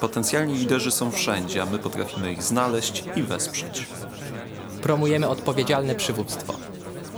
[0.00, 3.86] Potencjalni liderzy są wszędzie, a my potrafimy ich znaleźć i wesprzeć.
[4.82, 6.54] Promujemy odpowiedzialne przywództwo.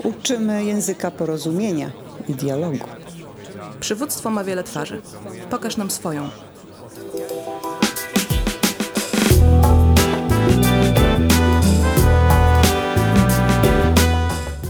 [0.03, 1.91] Uczymy języka porozumienia
[2.29, 2.79] i dialogu.
[3.81, 5.03] Przywództwo ma wiele twarzy.
[5.51, 6.29] Pokaż nam swoją.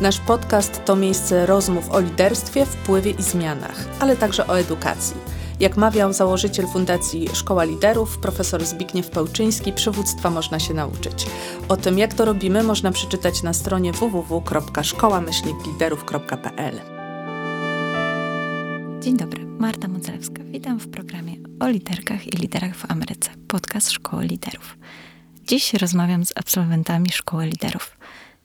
[0.00, 5.31] Nasz podcast to miejsce rozmów o liderstwie, wpływie i zmianach, ale także o edukacji.
[5.62, 11.26] Jak mawiał założyciel Fundacji Szkoła Liderów, profesor Zbigniew Pełczyński, przywództwa można się nauczyć.
[11.68, 16.80] O tym, jak to robimy, można przeczytać na stronie www.szkołamyślnikliderów.pl.
[19.00, 20.42] Dzień dobry, Marta Modzelewska.
[20.44, 24.76] Witam w programie o liderkach i liderach w Ameryce, podcast Szkoły Liderów.
[25.44, 27.96] Dziś rozmawiam z absolwentami Szkoły Liderów.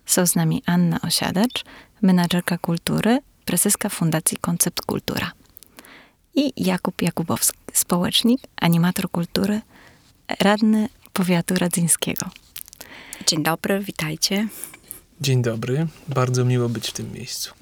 [0.06, 1.64] Są z nami Anna Osiadacz,
[2.02, 5.32] menadżerka kultury, prezeska Fundacji Koncept Kultura.
[6.40, 9.62] I Jakub Jakubowski, społecznik, animator kultury,
[10.40, 12.26] radny powiatu radzyńskiego.
[13.28, 14.48] Dzień dobry, witajcie.
[15.22, 17.54] Dzień dobry, bardzo miło być w tym miejscu.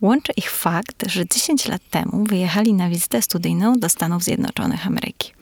[0.00, 5.32] Łączy ich fakt, że 10 lat temu wyjechali na wizytę studyjną do Stanów Zjednoczonych Ameryki.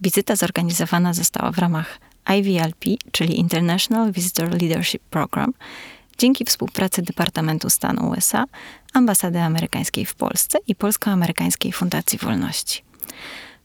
[0.00, 2.00] Wizyta zorganizowana została w ramach
[2.36, 5.52] IVLP, czyli International Visitor Leadership Program,
[6.18, 8.44] dzięki współpracy Departamentu Stanu USA,
[8.94, 12.82] Ambasady Amerykańskiej w Polsce i Polsko-Amerykańskiej Fundacji Wolności.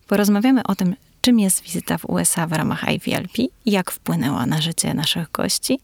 [0.07, 4.93] Porozmawiamy o tym, czym jest wizyta w USA w ramach IVLP, jak wpłynęła na życie
[4.93, 5.79] naszych gości,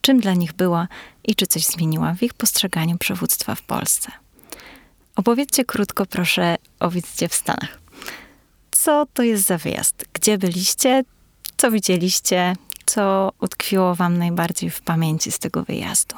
[0.00, 0.88] czym dla nich była
[1.24, 4.12] i czy coś zmieniła w ich postrzeganiu przywództwa w Polsce.
[5.16, 7.80] Opowiedzcie krótko, proszę, o wizycie w Stanach.
[8.70, 10.04] Co to jest za wyjazd?
[10.12, 11.04] Gdzie byliście?
[11.56, 12.54] Co widzieliście?
[12.86, 16.16] Co utkwiło wam najbardziej w pamięci z tego wyjazdu?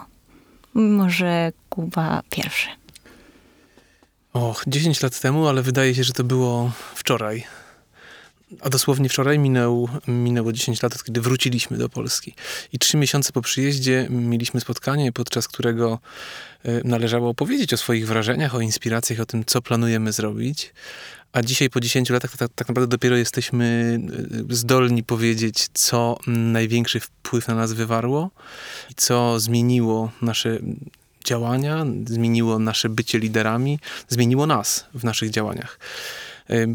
[0.75, 2.69] Może Kuba pierwszy.
[4.33, 7.45] Och, 10 lat temu, ale wydaje się, że to było wczoraj.
[8.61, 12.35] A dosłownie wczoraj minęło, minęło 10 lat, kiedy wróciliśmy do Polski.
[12.73, 15.98] I trzy miesiące po przyjeździe mieliśmy spotkanie, podczas którego
[16.64, 20.73] e, należało opowiedzieć o swoich wrażeniach, o inspiracjach, o tym, co planujemy zrobić.
[21.34, 23.98] A dzisiaj po 10 latach tak, tak naprawdę dopiero jesteśmy
[24.50, 28.30] e, zdolni powiedzieć, co największy wpływ na nas wywarło
[28.90, 30.58] i co zmieniło nasze
[31.24, 33.78] działania, zmieniło nasze bycie liderami,
[34.08, 35.78] zmieniło nas w naszych działaniach.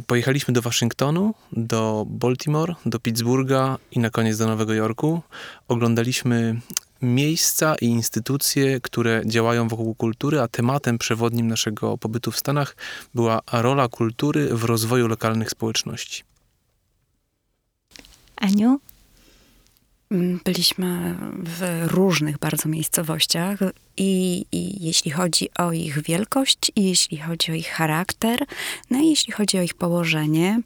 [0.08, 5.22] Pojechaliśmy do Waszyngtonu, do Baltimore, do Pittsburgha i na koniec do Nowego Jorku.
[5.68, 6.62] Oglądaliśmy
[7.02, 12.76] miejsca i instytucje, które działają wokół kultury, a tematem przewodnim naszego pobytu w Stanach
[13.14, 16.24] była rola kultury w rozwoju lokalnych społeczności.
[18.36, 18.80] Aniu?
[20.12, 23.60] Mm, byliśmy w różnych bardzo miejscowościach.
[24.00, 28.46] I, I, jeśli chodzi o ich wielkość, i jeśli chodzi o ich charakter,
[28.90, 30.62] no i jeśli chodzi o ich położenie,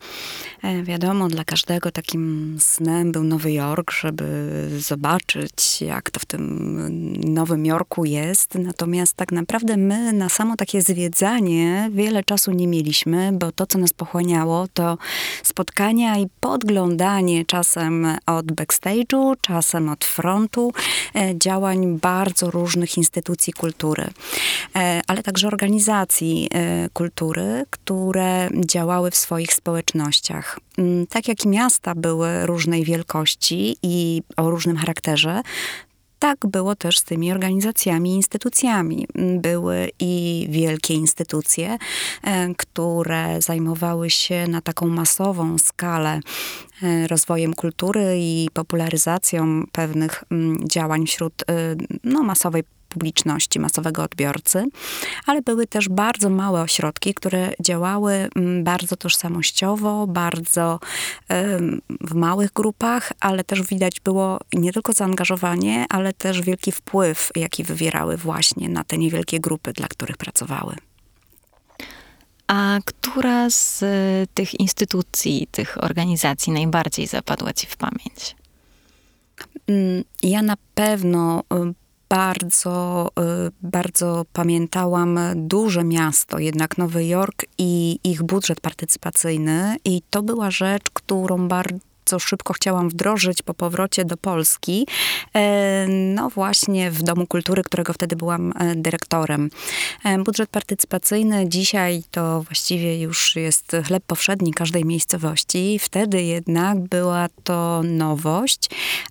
[0.63, 7.33] e, wiadomo, dla każdego takim snem był Nowy Jork, żeby zobaczyć, jak to w tym
[7.33, 8.55] Nowym Jorku jest.
[8.55, 13.79] Natomiast tak naprawdę my na samo takie zwiedzanie wiele czasu nie mieliśmy, bo to, co
[13.79, 14.97] nas pochłaniało, to
[15.43, 20.73] spotkania i podglądanie czasem od backstage'u, czasem od frontu,
[21.15, 24.09] e, działań bardzo różnych instytucji instytucji kultury,
[24.75, 30.59] e, ale także organizacji e, kultury, które działały w swoich społecznościach.
[30.77, 35.41] Mm, tak jak miasta były różnej wielkości i o różnym charakterze,
[36.19, 39.07] tak było też z tymi organizacjami instytucjami.
[39.15, 41.77] Mm, były i wielkie instytucje,
[42.23, 46.19] e, które zajmowały się na taką masową skalę
[47.07, 51.33] rozwojem kultury i popularyzacją pewnych mm, działań wśród
[52.03, 54.65] no, masowej publiczności, masowego odbiorcy,
[55.25, 60.79] ale były też bardzo małe ośrodki, które działały mm, bardzo tożsamościowo, bardzo
[62.01, 67.63] w małych grupach, ale też widać było nie tylko zaangażowanie, ale też wielki wpływ, jaki
[67.63, 70.75] wywierały właśnie na te niewielkie grupy, dla których pracowały.
[72.47, 73.83] A która z
[74.33, 78.35] tych instytucji, tych organizacji najbardziej zapadła ci w pamięć?
[79.67, 81.43] Mm, ja na pewno
[82.13, 83.09] bardzo,
[83.47, 89.77] y, bardzo pamiętałam duże miasto, jednak Nowy Jork i ich budżet partycypacyjny.
[89.85, 94.87] I to była rzecz, którą bardzo co szybko chciałam wdrożyć po powrocie do Polski,
[95.35, 99.49] e, no właśnie w Domu Kultury, którego wtedy byłam e, dyrektorem.
[100.03, 105.79] E, budżet partycypacyjny dzisiaj to właściwie już jest chleb powszedni każdej miejscowości.
[105.79, 108.69] Wtedy jednak była to nowość,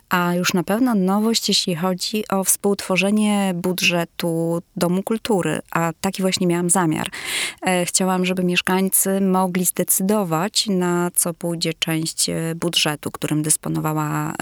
[0.08, 6.46] a już na pewno nowość, jeśli chodzi o współtworzenie budżetu Domu Kultury, a taki właśnie
[6.46, 7.08] miałam zamiar.
[7.84, 12.81] Chciałam, żeby mieszkańcy mogli zdecydować, na co pójdzie część budżetu,
[13.12, 14.32] którym dysponowała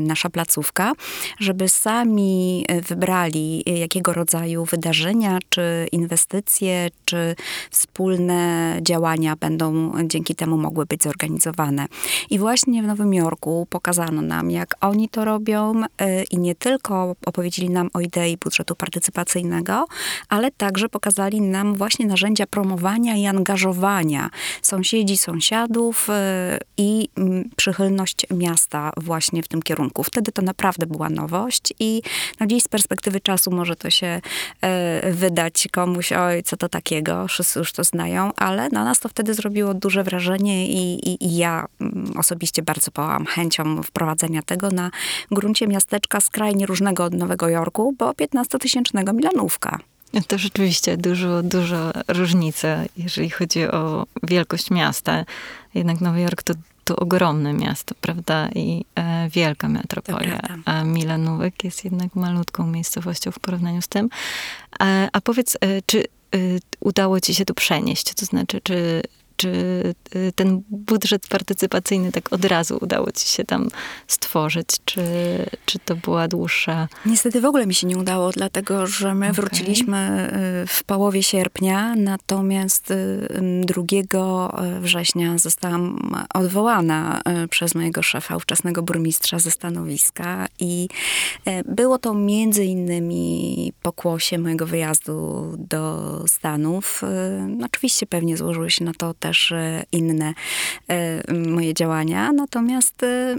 [0.00, 0.92] nasza placówka,
[1.38, 7.34] żeby sami wybrali, jakiego rodzaju wydarzenia, czy inwestycje, czy
[7.70, 11.86] wspólne działania będą dzięki temu mogły być zorganizowane.
[12.30, 17.16] I właśnie w Nowym Jorku pokazano nam, jak oni to robią y, i nie tylko
[17.26, 19.84] opowiedzieli nam o idei budżetu partycypacyjnego,
[20.28, 24.30] ale także pokazali nam właśnie narzędzia promowania i angażowania
[24.62, 26.08] sąsiedzi, sąsiadów
[26.76, 27.50] i mm,
[27.86, 30.02] przychylność miasta właśnie w tym kierunku.
[30.02, 32.02] Wtedy to naprawdę była nowość i
[32.40, 34.20] no dziś z perspektywy czasu może to się
[34.60, 39.08] e, wydać komuś, oj, co to takiego, wszyscy już to znają, ale na nas to
[39.08, 44.70] wtedy zrobiło duże wrażenie i, i, i ja mm, osobiście bardzo pałam chęcią wprowadzenia tego
[44.70, 44.90] na
[45.30, 49.78] gruncie miasteczka skrajnie różnego od Nowego Jorku, bo 15-tysięcznego Milanówka.
[50.28, 55.24] To rzeczywiście dużo, dużo różnica, jeżeli chodzi o wielkość miasta.
[55.74, 56.54] Jednak Nowy Jork to
[56.86, 58.48] to ogromne miasto, prawda?
[58.54, 60.40] I e, wielka metropolia.
[60.64, 64.08] A Milanówek jest jednak malutką miejscowością w porównaniu z tym.
[64.78, 66.04] A, a powiedz, e, czy e,
[66.80, 68.14] udało ci się tu przenieść?
[68.14, 69.02] To znaczy, czy
[69.36, 69.48] czy
[70.16, 73.68] y, ten budżet partycypacyjny tak od razu udało ci się tam
[74.06, 74.66] stworzyć?
[74.84, 75.02] Czy,
[75.66, 76.88] czy to była dłuższa...
[77.06, 79.32] Niestety w ogóle mi się nie udało, dlatego że my okay.
[79.32, 80.30] wróciliśmy
[80.64, 82.92] y, w połowie sierpnia, natomiast
[83.64, 90.88] 2 y, września zostałam odwołana przez mojego szefa, ówczesnego burmistrza ze stanowiska i
[91.64, 97.02] było to między innymi pokłosie mojego wyjazdu do Stanów.
[97.64, 100.34] Oczywiście pewnie złożyły się na to też e, inne
[100.88, 103.36] e, moje działania, natomiast e,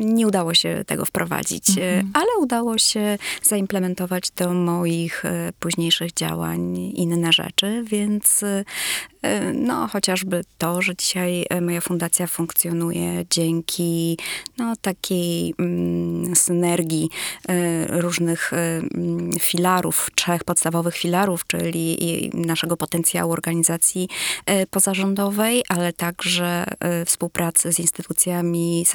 [0.00, 2.10] nie udało się tego wprowadzić, mhm.
[2.14, 5.22] ale udało się zaimplementować do moich
[5.60, 8.44] późniejszych działań inne rzeczy, więc
[9.54, 14.18] no, chociażby to, że dzisiaj moja fundacja funkcjonuje dzięki
[14.58, 17.10] no, takiej mm, synergii
[17.88, 24.08] różnych mm, filarów, trzech podstawowych filarów, czyli naszego potencjału organizacji
[24.70, 28.86] pozarządowej, ale także e, współpracy z instytucjami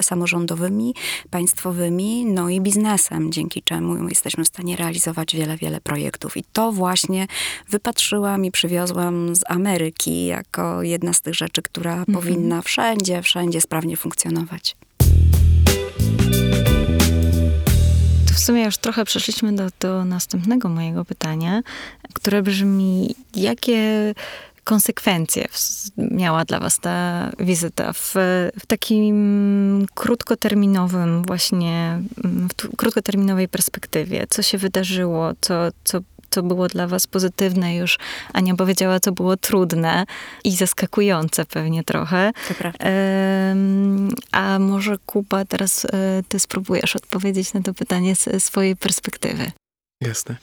[0.00, 0.94] samorządowymi,
[1.30, 6.36] państwowymi, no i biznesem, dzięki czemu jesteśmy w stanie realizować wiele, wiele projektów.
[6.36, 7.26] I to właśnie
[7.68, 12.18] wypatrzyłam i przywiozłam z Ameryki jako jedna z tych rzeczy, która mhm.
[12.18, 14.76] powinna wszędzie, wszędzie sprawnie funkcjonować.
[18.34, 21.62] w sumie już trochę przeszliśmy do, do następnego mojego pytania,
[22.14, 24.14] które brzmi, jakie
[24.64, 25.46] konsekwencje
[25.96, 28.14] miała dla was ta wizyta w,
[28.60, 34.26] w takim krótkoterminowym właśnie, w krótkoterminowej perspektywie?
[34.30, 35.32] Co się wydarzyło?
[35.40, 35.54] Co,
[35.84, 37.98] co, co było dla was pozytywne już?
[38.32, 40.04] Ania powiedziała, co było trudne
[40.44, 42.32] i zaskakujące pewnie trochę.
[42.48, 42.84] To prawda.
[44.32, 45.88] a może Kuba, teraz e,
[46.28, 49.50] ty spróbujesz odpowiedzieć na to pytanie z swojej perspektywy.
[50.00, 50.36] Jasne.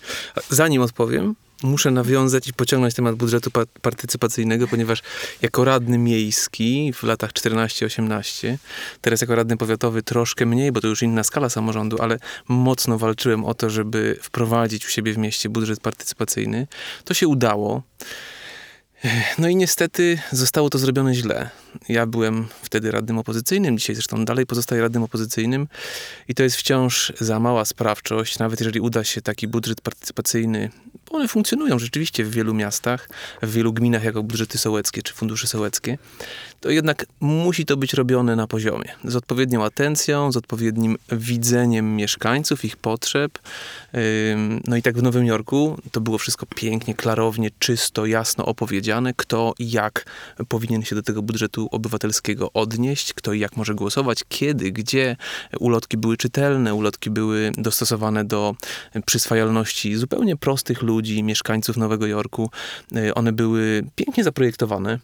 [0.49, 3.51] Zanim odpowiem, muszę nawiązać i pociągnąć temat budżetu
[3.81, 5.01] partycypacyjnego, ponieważ
[5.41, 8.57] jako radny miejski w latach 14-18,
[9.01, 13.45] teraz jako radny powiatowy troszkę mniej, bo to już inna skala samorządu, ale mocno walczyłem
[13.45, 16.67] o to, żeby wprowadzić u siebie w mieście budżet partycypacyjny.
[17.05, 17.83] To się udało.
[19.37, 21.49] No i niestety zostało to zrobione źle.
[21.89, 25.67] Ja byłem wtedy radnym opozycyjnym, dzisiaj zresztą dalej pozostaję radnym opozycyjnym
[26.27, 30.69] i to jest wciąż za mała sprawczość, nawet jeżeli uda się taki budżet partycypacyjny,
[31.11, 33.09] one funkcjonują rzeczywiście w wielu miastach,
[33.41, 35.97] w wielu gminach jako budżety sołeckie czy fundusze sołeckie,
[36.61, 42.65] to jednak musi to być robione na poziomie, z odpowiednią atencją, z odpowiednim widzeniem mieszkańców,
[42.65, 43.39] ich potrzeb.
[44.67, 49.53] No i tak w Nowym Jorku to było wszystko pięknie, klarownie, czysto, jasno opowiedziane, kto
[49.59, 50.05] i jak
[50.47, 55.15] powinien się do tego budżetu obywatelskiego odnieść, kto i jak może głosować, kiedy, gdzie.
[55.59, 58.55] Ulotki były czytelne, ulotki były dostosowane do
[59.05, 62.49] przyswajalności zupełnie prostych ludzi, mieszkańców Nowego Jorku.
[63.15, 64.99] One były pięknie zaprojektowane.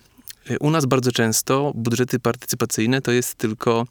[0.59, 3.85] U nas bardzo często budżety partycypacyjne to jest tylko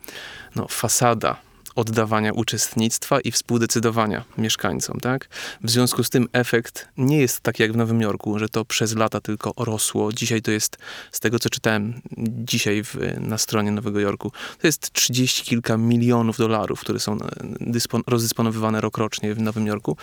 [0.56, 5.28] no, fasada oddawania uczestnictwa i współdecydowania mieszkańcom, tak?
[5.62, 8.96] W związku z tym efekt nie jest taki jak w Nowym Jorku, że to przez
[8.96, 10.12] lata tylko rosło.
[10.12, 10.78] Dzisiaj to jest,
[11.12, 16.36] z tego co czytałem dzisiaj w, na stronie Nowego Jorku, to jest 30 kilka milionów
[16.36, 17.18] dolarów, które są
[17.60, 19.96] dyspon- rozdysponowywane rokrocznie w Nowym Jorku.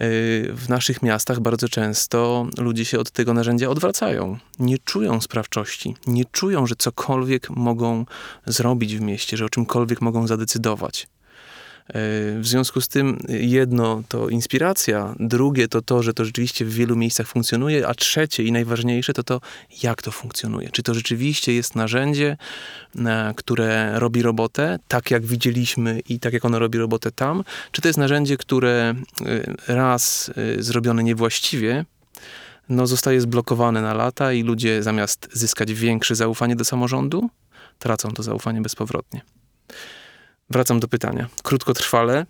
[0.00, 0.06] Yy,
[0.52, 4.38] W naszych miastach bardzo często ludzie się od tego narzędzia odwracają.
[4.58, 8.06] Nie czują sprawczości, nie czują, że cokolwiek mogą
[8.46, 11.01] zrobić w mieście, że o czymkolwiek mogą zadecydować.
[11.88, 11.94] Yy,
[12.40, 16.96] W związku z tym jedno to inspiracja, drugie to to, że to rzeczywiście w wielu
[16.96, 19.40] miejscach funkcjonuje, a trzecie i najważniejsze to to,
[19.82, 20.68] jak to funkcjonuje.
[20.70, 22.36] Czy to rzeczywiście jest narzędzie,
[22.96, 27.82] e, które robi robotę, tak jak widzieliśmy i tak jak ono robi robotę tam, czy
[27.82, 28.94] to jest narzędzie, które
[29.68, 31.84] e, raz e, zrobione niewłaściwie,
[32.68, 37.30] no zostaje zblokowane na lata i ludzie zamiast zyskać większe zaufanie do samorządu,
[37.78, 39.20] tracą to zaufanie bezpowrotnie.
[40.52, 41.28] Wracam do pytania.
[41.42, 42.26] Krótkotrwale.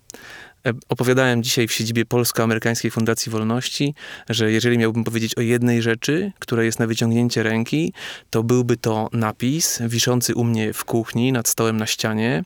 [0.65, 3.95] E, Opowiadałem dzisiaj w siedzibie Polsko-Amerykańskiej Fundacji Wolności,
[4.29, 7.93] że jeżeli miałbym powiedzieć o jednej rzeczy, która jest na wyciągnięcie ręki,
[8.29, 12.43] to byłby to napis wiszący u mnie w kuchni nad stołem na ścianie,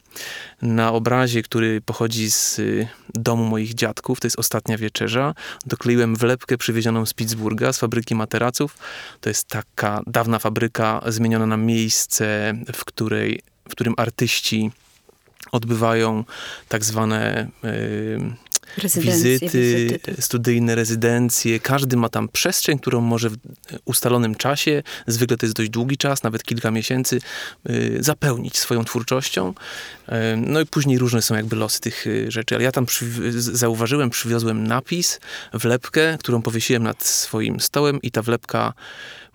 [0.61, 5.33] na obrazie, który pochodzi z y, domu moich dziadków, to jest ostatnia wieczerza.
[5.65, 8.77] Dokleiłem wlepkę przywiezioną z Pittsburgha, z fabryki materaców.
[9.21, 14.71] To jest taka dawna fabryka zmieniona na miejsce, w, której, w którym artyści
[15.51, 16.23] odbywają
[16.67, 20.23] tak zwane y, Rezydencje, wizyty, wizyty, tak.
[20.23, 21.59] studyjne rezydencje.
[21.59, 23.35] Każdy ma tam przestrzeń, którą może w
[23.85, 27.21] ustalonym czasie, zwykle to jest dość długi czas, nawet kilka miesięcy,
[27.69, 29.53] y, zapełnić swoją twórczością.
[30.09, 33.05] Y, No i później różne są jakby losy tych rzeczy, ale ja tam przy,
[33.41, 35.19] zauważyłem, przywiozłem napis,
[35.53, 38.73] wlepkę, którą powiesiłem nad swoim stołem i ta wlepka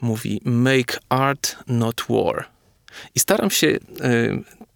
[0.01, 2.49] mówi make art, not war.
[3.15, 3.79] I staram się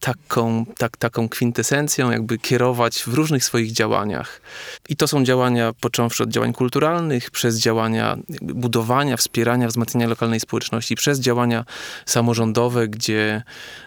[0.07, 4.41] taką, tak, taką kwintesencją jakby kierować w różnych swoich działaniach.
[4.89, 10.95] I to są działania począwszy od działań kulturalnych, przez działania budowania, wspierania, wzmacniania lokalnej społeczności,
[10.95, 11.65] przez działania
[12.07, 13.43] samorządowe, gdzie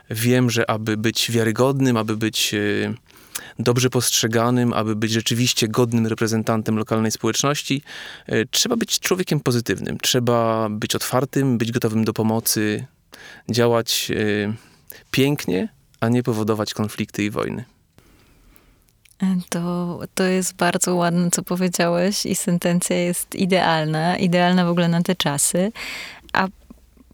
[0.10, 2.94] wiem, że aby być wiarygodnym, aby być y,
[3.60, 7.82] dobrze postrzeganym, aby być rzeczywiście godnym reprezentantem lokalnej społeczności,
[8.30, 9.98] y, trzeba być człowiekiem pozytywnym.
[9.98, 12.86] Trzeba być otwartym, być gotowym do pomocy,
[13.50, 14.54] działać y,
[15.12, 17.66] pięknie, a nie powodować konflikty i wojny.
[19.50, 25.02] To, to jest bardzo ładne, co powiedziałeś i sentencja jest idealna, idealna w ogóle na
[25.02, 25.72] te czasy.
[26.34, 26.48] A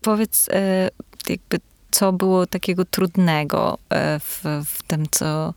[0.02, 0.90] powiedz, e,
[1.30, 1.60] jakby,
[1.92, 5.54] co było takiego trudnego e, w, w tym, co,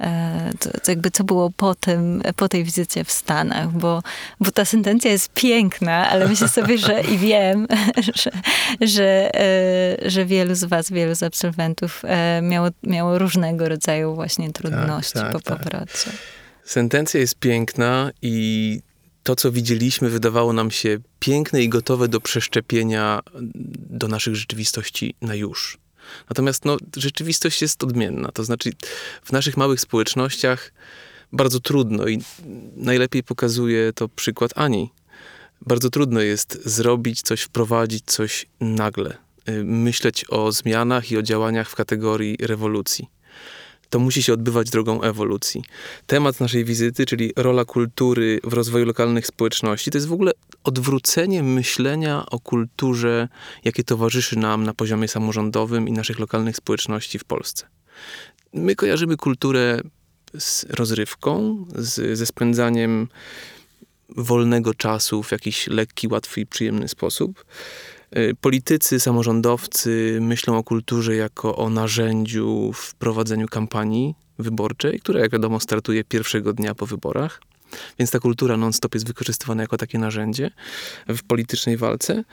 [0.00, 4.02] e, co, co jakby co było po, tym, po tej wizycie w Stanach, bo,
[4.40, 7.66] bo ta sentencja jest piękna, ale myślę sobie, że i wiem,
[8.22, 8.30] że,
[8.80, 14.52] że, e, że wielu z was, wielu z absolwentów e, miało, miało różnego rodzaju właśnie
[14.52, 15.58] trudności tak, po tak.
[15.58, 16.10] powrocie.
[16.64, 18.80] Sentencja jest piękna i
[19.22, 23.20] to, co widzieliśmy, wydawało nam się piękne i gotowe do przeszczepienia
[23.90, 25.78] do naszych rzeczywistości na już.
[26.30, 28.32] Natomiast no, rzeczywistość jest odmienna.
[28.32, 28.70] To znaczy,
[29.24, 30.72] w naszych małych społecznościach
[31.32, 32.22] bardzo trudno i
[32.76, 34.90] najlepiej pokazuje to przykład Ani.
[35.60, 39.16] Bardzo trudno jest zrobić coś, wprowadzić coś nagle.
[39.48, 43.15] Y, Myśleć o zmianach i o działaniach w kategorii rewolucji.
[43.90, 45.64] To musi się odbywać drogą ewolucji.
[46.06, 50.32] Temat naszej wizyty, czyli rola kultury w rozwoju lokalnych społeczności, to jest w ogóle
[50.64, 53.28] odwrócenie myślenia o kulturze,
[53.64, 57.66] jakie towarzyszy nam na poziomie samorządowym i naszych lokalnych społeczności w Polsce.
[58.52, 59.80] My kojarzymy kulturę
[60.38, 63.08] z rozrywką, z, ze spędzaniem
[64.08, 67.44] wolnego czasu w jakiś lekki, łatwy i przyjemny sposób.
[68.16, 75.32] Y, Politycy, samorządowcy myślą o kulturze jako o narzędziu w prowadzeniu kampanii wyborczej, która, jak
[75.32, 77.40] wiadomo, startuje pierwszego dnia po wyborach.
[77.98, 80.50] Więc ta kultura non-stop jest wykorzystywana jako takie narzędzie
[81.08, 82.24] w politycznej walce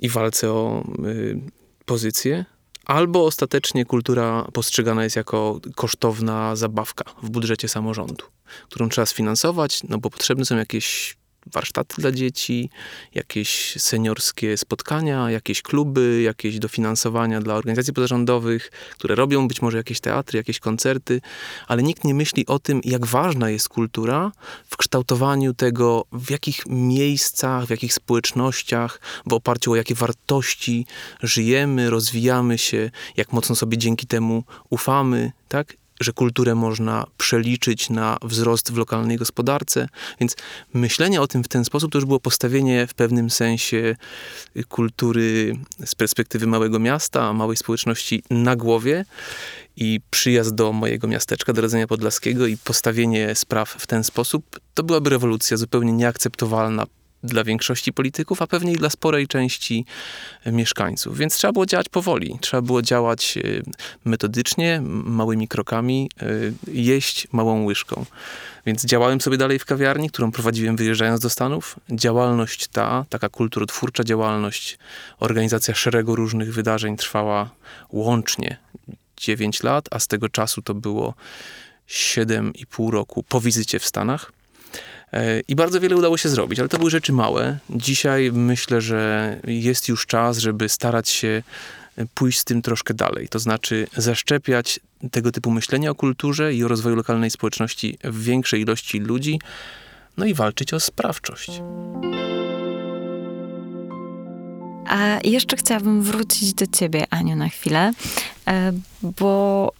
[0.00, 1.40] i walce o y,
[1.84, 2.44] pozycję.
[2.84, 8.24] Albo ostatecznie kultura postrzegana jest jako kosztowna zabawka w budżecie samorządu,
[8.68, 11.16] którą trzeba sfinansować, no bo potrzebne są jakieś
[11.52, 12.70] warsztaty dla dzieci,
[13.14, 20.00] jakieś seniorskie spotkania, jakieś kluby, jakieś dofinansowania dla organizacji pozarządowych, które robią być może jakieś
[20.00, 21.20] teatry, jakieś koncerty,
[21.68, 24.32] ale nikt nie myśli o tym, jak ważna jest kultura
[24.68, 30.86] w kształtowaniu tego, w jakich miejscach, w jakich społecznościach, w oparciu o jakie wartości
[31.22, 35.76] żyjemy, rozwijamy się, jak mocno sobie dzięki temu ufamy, tak?
[36.00, 39.88] Że kulturę można przeliczyć na wzrost w lokalnej gospodarce.
[40.20, 40.36] Więc
[40.74, 43.96] myślenie o tym w ten sposób to już było postawienie w pewnym sensie
[44.68, 49.04] kultury z perspektywy małego miasta, małej społeczności na głowie
[49.76, 54.82] i przyjazd do mojego miasteczka, do Radzenia Podlaskiego i postawienie spraw w ten sposób, to
[54.82, 56.86] byłaby rewolucja zupełnie nieakceptowalna
[57.26, 59.84] dla większości polityków, a pewnie i dla sporej części
[60.46, 61.18] mieszkańców.
[61.18, 63.42] Więc trzeba było działać powoli, trzeba było działać e,
[64.04, 66.26] metodycznie, małymi krokami, e,
[66.72, 68.04] jeść małą łyżką.
[68.66, 71.76] Więc działałem sobie dalej w kawiarni, którą prowadziłem wyjeżdżając do Stanów.
[71.90, 74.78] Działalność ta, taka kulturotwórcza działalność,
[75.20, 77.50] organizacja szeregu różnych wydarzeń trwała
[77.92, 78.56] łącznie
[79.16, 81.14] 9 lat, a z tego czasu to było
[81.88, 84.32] 7,5 roku po wizycie w Stanach.
[85.12, 87.58] E, I bardzo wiele udało się zrobić, ale to były rzeczy małe.
[87.70, 91.42] Dzisiaj myślę, że jest już czas, żeby starać się
[92.14, 93.28] pójść z tym troszkę dalej.
[93.28, 98.60] To znaczy zaszczepiać tego typu myślenie o kulturze i o rozwoju lokalnej społeczności w większej
[98.60, 99.40] ilości ludzi,
[100.16, 101.50] no i walczyć o sprawczość.
[104.88, 108.35] A jeszcze chciałabym wrócić do ciebie, Aniu, na chwilę, e,
[109.02, 109.72] bo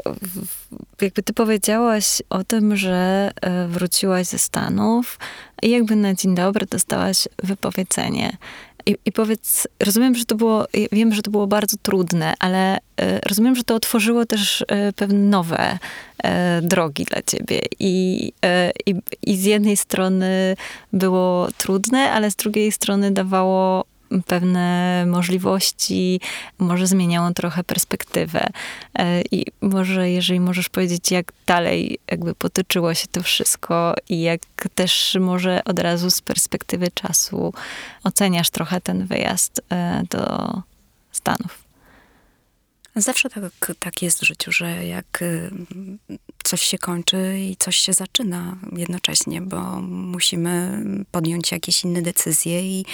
[1.00, 5.18] jakby ty powiedziałaś o tym, że e, wróciłaś ze Stanów
[5.62, 8.36] i jakby na dzień dobry dostałaś wypowiedzenie.
[8.86, 12.80] I, I, powiedz, rozumiem, że to było, wiem, że to było bardzo trudne, ale e,
[13.28, 14.64] rozumiem, że to otworzyło też
[14.96, 15.78] pewne nowe
[16.62, 17.60] drogi dla ciebie.
[17.80, 18.32] I,
[18.86, 20.56] i, I z jednej strony
[20.92, 23.84] było trudne, ale z drugiej strony dawało
[24.26, 26.20] pewne możliwości,
[26.58, 28.46] może zmieniało trochę perspektywę.
[28.98, 34.40] E, I może, jeżeli możesz powiedzieć, jak dalej jakby potoczyło się to wszystko i jak
[34.74, 37.52] też może od razu z perspektywy czasu
[38.04, 40.52] oceniasz trochę ten wyjazd e, do
[41.12, 41.65] Stanów.
[42.96, 45.50] Zawsze tak, tak jest w życiu, że jak y,
[46.44, 52.84] coś się kończy i coś się zaczyna jednocześnie, bo musimy podjąć jakieś inne decyzje i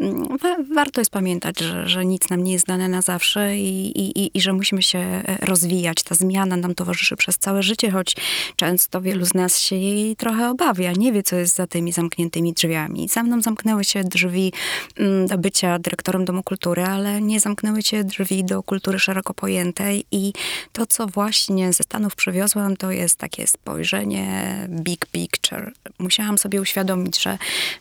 [0.00, 4.00] mm, wa warto jest pamiętać, że, że nic nam nie jest dane na zawsze i,
[4.00, 6.02] i, i, że musimy się e, rozwijać.
[6.02, 8.16] Ta zmiana nam towarzyszy przez całe życie, choć
[8.56, 12.52] często wielu z nas się jej trochę obawia, nie wie, co jest za tymi zamkniętymi
[12.52, 13.08] drzwiami.
[13.08, 14.52] Za mną zamknęły się drzwi
[14.96, 19.49] mm, do bycia dyrektorem Domu Kultury, ale nie zamknęły się drzwi do kultury szeroko pojętej
[19.50, 20.32] pojętej i
[20.72, 25.72] to, co właśnie ze Stanów przywiozłam, to jest takie spojrzenie big picture.
[25.98, 27.38] Musiałam sobie uświadomić, że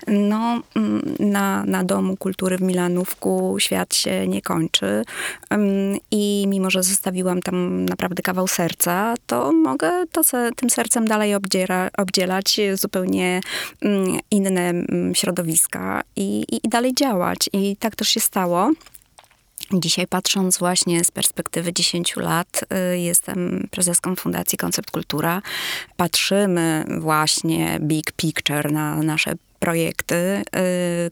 [0.08, 5.04] no, mm, na, na Domu Kultury w Milanówku świat się nie kończy
[6.12, 10.22] i mimo, że zostawiłam tam naprawdę kawał serca, to mogę to,
[10.56, 13.42] tym sercem dalej obdziera, obdzielać zupełnie
[13.82, 17.50] mm, inne mm, środowiska i, i, i dalej działać.
[17.54, 18.72] I tak też się stało.
[19.74, 25.42] Dzisiaj patrząc właśnie z perspektywy 10 lat, y, jestem prezeską Fundacji Koncept Kultura.
[25.98, 30.15] Patrzymy właśnie big picture na nasze projekty.
[30.15, 30.43] Y,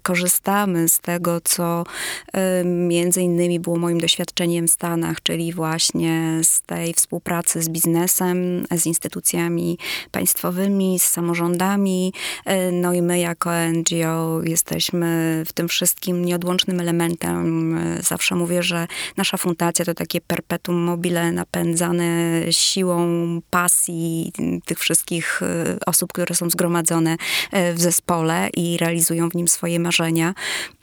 [0.01, 6.61] korzystamy z tego, co y, między innymi było moim doświadczeniem w Stanach, czyli właśnie z
[6.61, 9.77] tej współpracy z biznesem, z instytucjami
[10.11, 12.13] państwowymi, z samorządami.
[12.49, 17.37] Y, no i my jako NGO jesteśmy w tym wszystkim nieodłącznym elementem.
[17.99, 23.07] Zawsze mówię, że nasza fundacja to takie perpetuum mobile napędzane siłą
[23.49, 24.31] pasji
[24.65, 25.41] tych wszystkich
[25.85, 27.17] osób, które są zgromadzone
[27.73, 30.33] w zespole i realizują w nim swoje marzenia.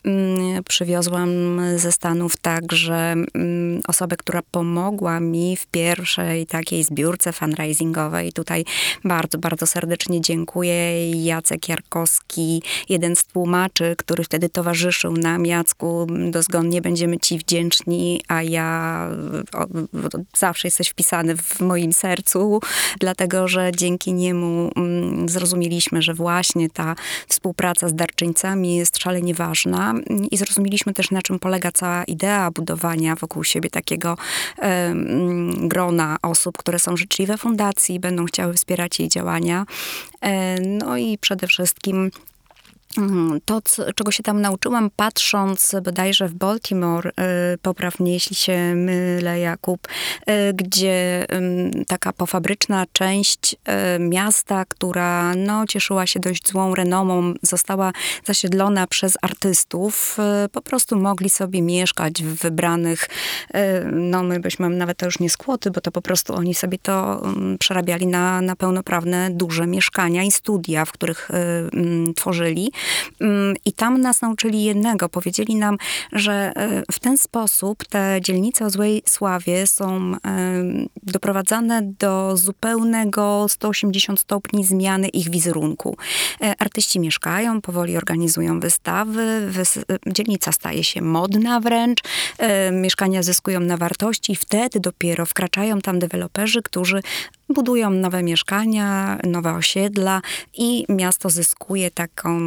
[0.05, 8.33] Mm, przywiozłam ze Stanów także mm, osobę, która pomogła mi w pierwszej takiej zbiórce fundraisingowej.
[8.33, 8.65] Tutaj
[9.03, 11.11] bardzo, bardzo serdecznie dziękuję.
[11.25, 15.45] Jacek Jarkowski, jeden z tłumaczy, który wtedy towarzyszył nam.
[15.45, 19.09] Jacku, dozgonnie będziemy ci wdzięczni, a ja
[20.37, 22.59] zawsze jesteś wpisany w moim sercu,
[22.99, 26.95] dlatego, że dzięki niemu mm, zrozumieliśmy, że właśnie ta
[27.27, 27.44] współpraca
[27.87, 29.93] z darczyńcami jest szalenie ważna
[30.31, 34.17] i zrozumieliśmy też, na czym polega cała idea budowania wokół siebie takiego
[35.57, 39.65] grona osób, które są życzliwe fundacji, będą chciały wspierać jej działania.
[40.21, 42.11] E, no i przede wszystkim.
[43.45, 43.61] To,
[43.95, 49.87] czego się tam nauczyłam, patrząc bodajże w Baltimore, y, poprawnie jeśli się mylę, Jakub,
[50.29, 51.25] y, gdzie
[51.87, 57.91] taka pofabryczna część y, miasta, która no, cieszyła się dość złą renomą, została
[58.25, 60.17] zasiedlona przez artystów,
[60.51, 63.09] po prostu mogli sobie mieszkać w wybranych,
[63.91, 67.23] no my byśmy nawet to już nie skłoty, bo to po prostu oni sobie to
[67.59, 71.29] przerabiali na, na pełnoprawne, duże mieszkania i studia, w których
[72.15, 72.71] tworzyli.
[73.21, 75.09] Mm, I tam nas nauczyli jednego.
[75.09, 75.77] Powiedzieli nam,
[76.11, 80.15] że e, w ten sposób te dzielnice o złej sławie są
[81.03, 85.97] doprowadzane do zupełnego 180 stopni zmiany ich wizerunku.
[86.41, 92.01] E, Artyści mieszkają, powoli organizują wystawy, wys- dzielnica staje się modna wręcz,
[92.37, 97.01] e, mieszkania zyskują na wartości i wtedy dopiero wkraczają tam deweloperzy, którzy
[97.49, 100.21] budują nowe mieszkania, nowe osiedla
[100.53, 102.39] i miasto zyskuje taką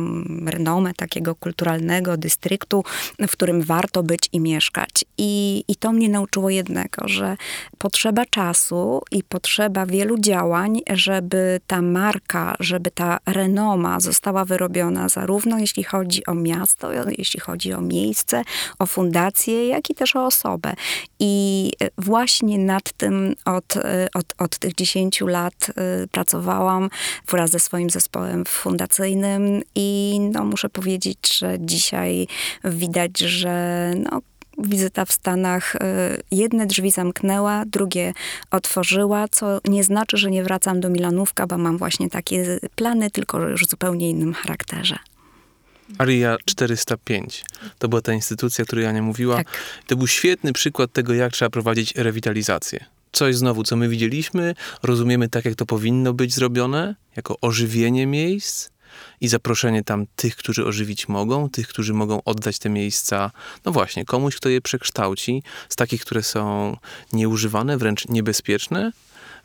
[0.47, 2.85] renomę takiego kulturalnego dystryktu,
[3.29, 5.05] w którym warto być i mieszkać.
[5.19, 7.37] I, I to mnie nauczyło jednego, że
[7.79, 15.59] potrzeba czasu i potrzeba wielu działań, żeby ta marka, żeby ta renoma została wyrobiona zarówno
[15.59, 18.43] jeśli chodzi o miasto, jeśli chodzi o miejsce,
[18.79, 20.75] o fundację, jak i też o osobę.
[21.19, 23.75] I właśnie nad tym od,
[24.15, 24.88] od, od tych 10
[25.21, 25.71] lat
[26.05, 26.91] y, pracowałam
[27.29, 32.27] wraz ze swoim zespołem fundacyjnym i no, muszę powiedzieć, że dzisiaj
[32.65, 34.21] widać, że no,
[34.59, 35.79] wizyta w Stanach y,
[36.31, 38.13] jedne drzwi zamknęła, drugie
[38.51, 43.49] otworzyła, co nie znaczy, że nie wracam do Milanówka, bo mam właśnie takie plany, tylko
[43.49, 44.99] już w zupełnie innym charakterze.
[45.99, 47.45] Aria 405.
[47.79, 49.37] To była ta instytucja, o której Ania mówiła.
[49.37, 49.47] Tak.
[49.87, 52.85] To był świetny przykład tego, jak trzeba prowadzić rewitalizację.
[53.13, 58.71] Coś znowu, co my widzieliśmy, rozumiemy tak, jak to powinno być zrobione, jako ożywienie miejsc
[59.21, 63.31] i zaproszenie tam tych, którzy ożywić mogą, tych, którzy mogą oddać te miejsca,
[63.65, 66.77] no właśnie, komuś, kto je przekształci, z takich, które są
[67.13, 68.93] nieużywane, wręcz niebezpieczne,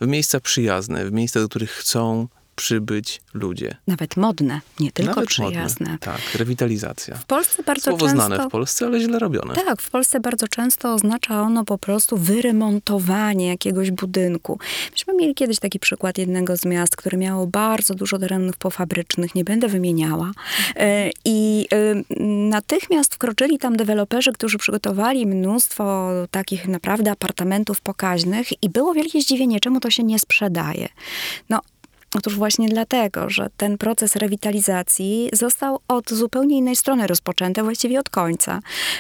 [0.02, 3.76] w miejsca przyjazne, w miejsca, do których chcą przybyć ludzie.
[3.88, 5.92] Nawet modne, nie tylko Nawet przyjazne.
[5.92, 5.98] Modne.
[6.00, 7.16] Tak, rewitalizacja.
[7.16, 8.26] W Polsce bardzo Słowo często...
[8.26, 9.54] znane w Polsce, ale źle robione.
[9.54, 14.60] Tak, w Polsce bardzo często oznacza ono po prostu wyremontowanie jakiegoś budynku.
[14.92, 19.44] Myśmy mieli kiedyś taki przykład jednego z miast, które miało bardzo dużo terenów pofabrycznych, nie
[19.44, 20.32] będę wymieniała.
[20.76, 22.04] E, I e,
[22.50, 29.60] natychmiast wkroczyli tam deweloperzy, którzy przygotowali mnóstwo takich naprawdę apartamentów pokaźnych i było wielkie zdziwienie,
[29.60, 30.90] czemu to się nie sprzedaje.
[31.50, 31.60] No,
[32.18, 38.10] Otóż właśnie dlatego, że ten proces rewitalizacji został od zupełnie innej strony rozpoczęty, właściwie od
[38.10, 38.60] końca.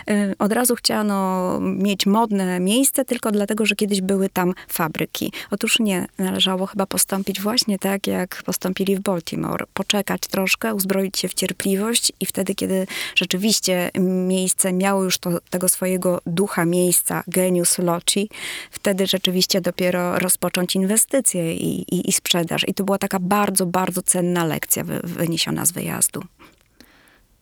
[0.09, 5.31] Y, Od razu chciano mieć modne miejsce tylko dlatego, że kiedyś były tam fabryki.
[5.51, 9.65] Otóż nie, należało chyba postąpić właśnie tak, jak postąpili w Baltimore.
[9.73, 15.69] Poczekać troszkę, uzbroić się w cierpliwość i wtedy, kiedy rzeczywiście miejsce miało już to, tego
[15.69, 18.29] swojego ducha miejsca, genius loci,
[18.71, 22.67] wtedy rzeczywiście dopiero rozpocząć inwestycje i, i, i sprzedaż.
[22.67, 26.21] I to była taka bardzo, bardzo cenna lekcja wy, wyniesiona z wyjazdu.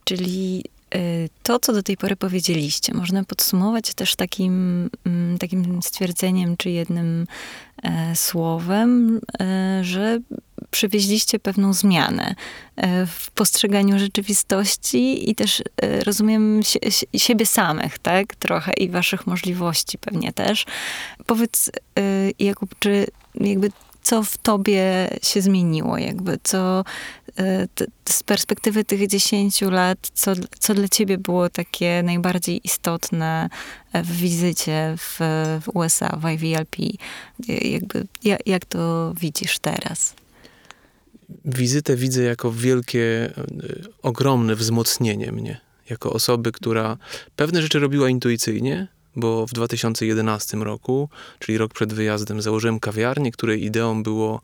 [0.04, 0.63] Czyli
[0.95, 6.69] y, to, co do tej pory powiedzieliście, można podsumować też takim, mm, takim stwierdzeniem, czy
[6.69, 7.28] jednym
[7.84, 10.19] e, słowem, e, że
[10.71, 12.36] przywieźliście pewną zmianę
[12.76, 15.63] e, w postrzeganiu rzeczywistości i też
[16.06, 18.36] rozumiem sie- siebie samych, tak?
[18.36, 20.65] Trochę i waszych możliwości pewnie też.
[21.26, 22.02] Powiedz, e,
[22.39, 23.71] Jakub, czy jakby
[24.04, 26.84] co w tobie się zmieniło, jakby co
[27.40, 27.68] e,
[28.10, 33.50] z perspektywy tych 10 lat, co, co dla ciebie było takie najbardziej istotne
[33.94, 35.18] e, w wizycie w,
[35.62, 36.78] w USA, w IVLP?
[37.50, 40.14] E, Jakby, jak, jak to widzisz teraz?
[41.46, 43.34] wizytę widzę jako wielkie,
[44.02, 45.62] ogromne wzmocnienie mnie.
[45.90, 46.98] Jako osoby, która
[47.36, 53.63] pewne rzeczy robiła intuicyjnie, bo w 2011 roku, czyli rok przed wyjazdem, założyłem kawiarnię, której
[53.63, 54.41] ideą było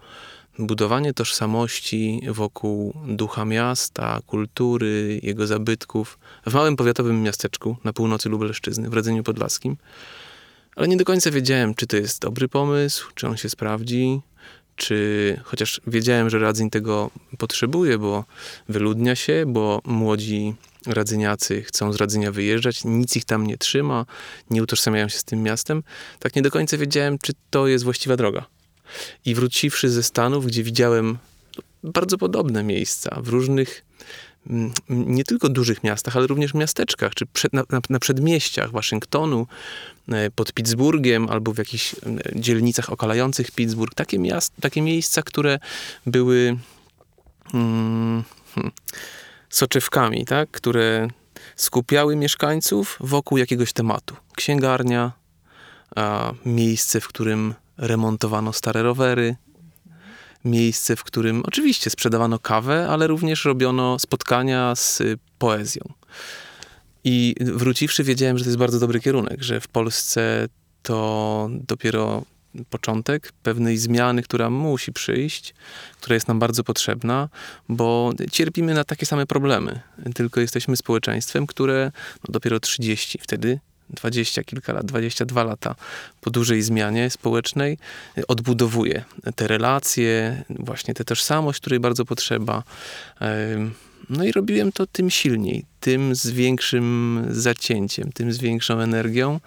[0.60, 8.90] budowanie tożsamości wokół ducha miasta, kultury, jego zabytków w małym powiatowym miasteczku na północy Lubelszczyzny,
[8.90, 9.78] w Radzeniu Podlaskim.
[10.76, 14.22] Ale nie do końca wiedziałem, czy to jest dobry pomysł, czy on się sprawdzi,
[14.78, 18.26] czy chociaż wiedziałem, że Radzeń tego potrzebuje, bo
[18.70, 20.54] wyludnia się, bo młodzi
[20.86, 24.06] radzyniacy chcą z Radzenia wyjeżdżać, nic ich tam nie trzyma,
[24.50, 25.84] nie utożsamiają się z tym miastem,
[26.20, 28.46] tak nie do końca wiedziałem, czy to jest właściwa droga.
[29.26, 31.18] I wróciwszy ze Stanów, gdzie widziałem
[31.84, 33.86] bardzo podobne miejsca w różnych,
[34.90, 39.48] nie tylko dużych miastach, ale również miasteczkach, czy przed, na, na, przedmieściach Waszyngtonu,
[40.10, 41.96] e, pod Pittsburghem albo w jakichś
[42.36, 43.96] dzielnicach okalających Pittsburgh.
[43.96, 45.60] Takie, miast, takie miejsca, które
[46.06, 46.58] były
[47.54, 48.24] mm,
[48.56, 48.72] hmm,
[49.50, 50.52] soczewkami, tak?
[50.52, 51.08] które
[51.56, 54.16] skupiały mieszkańców wokół jakiegoś tematu.
[54.36, 55.12] Księgarnia,
[56.46, 59.36] miejsce, w którym remontowano stare rowery,
[60.48, 65.94] miejsce, w którym oczywiście sprzedawano kawę, ale również robiono spotkania z y, poezją.
[67.04, 70.48] I wróciwszy, wiedziałem, że to jest bardzo dobry kierunek, że w Polsce
[70.84, 72.24] to dopiero
[72.70, 75.54] początek pewnej zmiany, która musi przyjść,
[76.02, 77.30] która jest nam bardzo potrzebna,
[77.70, 79.80] bo cierpimy na takie same problemy,
[80.16, 81.92] tylko jesteśmy społeczeństwem, które
[82.28, 85.76] no, dopiero 30 wtedy 20 kilka lat, 22 lata
[86.22, 87.78] po dużej zmianie społecznej
[88.18, 89.04] y, odbudowuje
[89.36, 92.64] te relacje, właśnie tę tożsamość, której bardzo potrzeba.
[94.10, 99.40] No i robiłem to tym silniej, tym z większym zacięciem, tym z większą energią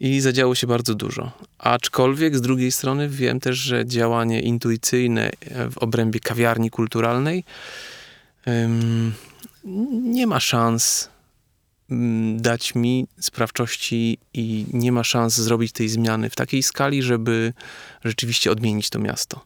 [0.00, 1.32] i zadziało się bardzo dużo.
[1.58, 7.44] Aczkolwiek z drugiej strony wiem też, że działanie intuicyjne e, w obrębie kawiarni kulturalnej
[8.48, 9.12] ym,
[9.92, 11.08] nie ma szans
[12.36, 17.52] dać mi sprawczości i nie ma szans zrobić tej zmiany w takiej skali, żeby
[18.04, 19.44] rzeczywiście odmienić to miasto.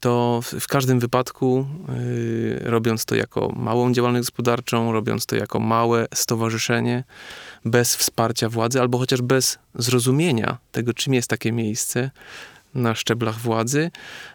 [0.00, 6.06] To w, każdym wypadku, yy, robiąc to jako małą działalność gospodarczą, robiąc to jako małe
[6.14, 7.04] stowarzyszenie,
[7.64, 12.10] bez wsparcia władzy, albo chociaż bez zrozumienia tego, czym jest takie miejsce
[12.74, 13.90] na szczeblach władzy,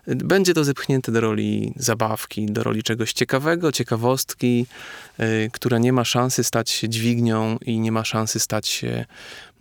[0.08, 4.66] będzie to zepchnięte do roli zabawki, do roli czegoś ciekawego, ciekawostki,
[5.20, 9.06] y, która nie ma szansy stać się dźwignią i nie ma szansy stać się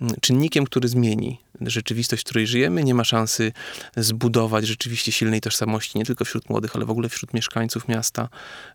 [0.00, 3.52] mm, czynnikiem, który zmieni rzeczywistość, w której żyjemy, nie ma szansy
[3.96, 8.28] zbudować rzeczywiście silnej tożsamości nie tylko wśród młodych, ale w ogóle wśród mieszkańców miasta,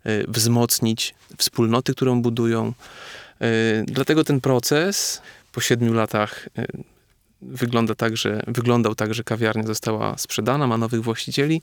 [0.06, 2.74] y, wzmocnić wspólnoty, którą budują.
[3.42, 6.50] Y, Dlatego ten proces po siedmiu latach
[7.42, 11.62] wygląda tak, że, wyglądał tak, że kawiarnia została sprzedana, ma nowych właścicieli,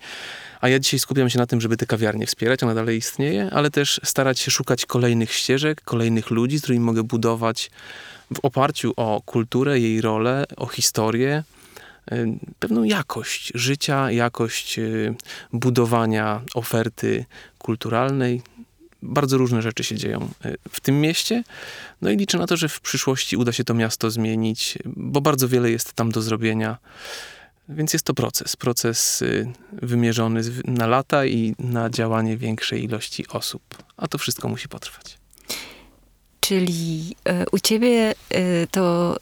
[0.61, 3.71] a ja dzisiaj skupiam się na tym, żeby te kawiarnie wspierać, ona dalej istnieje, ale
[3.71, 7.71] też starać się szukać kolejnych ścieżek, kolejnych ludzi, z którymi mogę budować
[8.35, 11.45] w oparciu o kulturę, jej rolę, o historię,
[12.59, 15.15] pewną jakość życia, jakość y,
[15.53, 17.25] budowania oferty
[17.59, 18.43] kulturalnej.
[19.05, 21.45] Bardzo różne rzeczy się dzieją y, w tym mieście.
[22.03, 25.49] No i liczę na to, że w przyszłości uda się to miasto zmienić, bo bardzo
[25.49, 26.79] wiele jest tam do zrobienia.
[27.69, 33.62] Więc jest to proces, proces y, wymierzony na lata i na działanie większej ilości osób.
[33.97, 35.19] A to wszystko musi potrwać.
[36.40, 38.14] Czyli e, u ciebie
[38.71, 39.17] to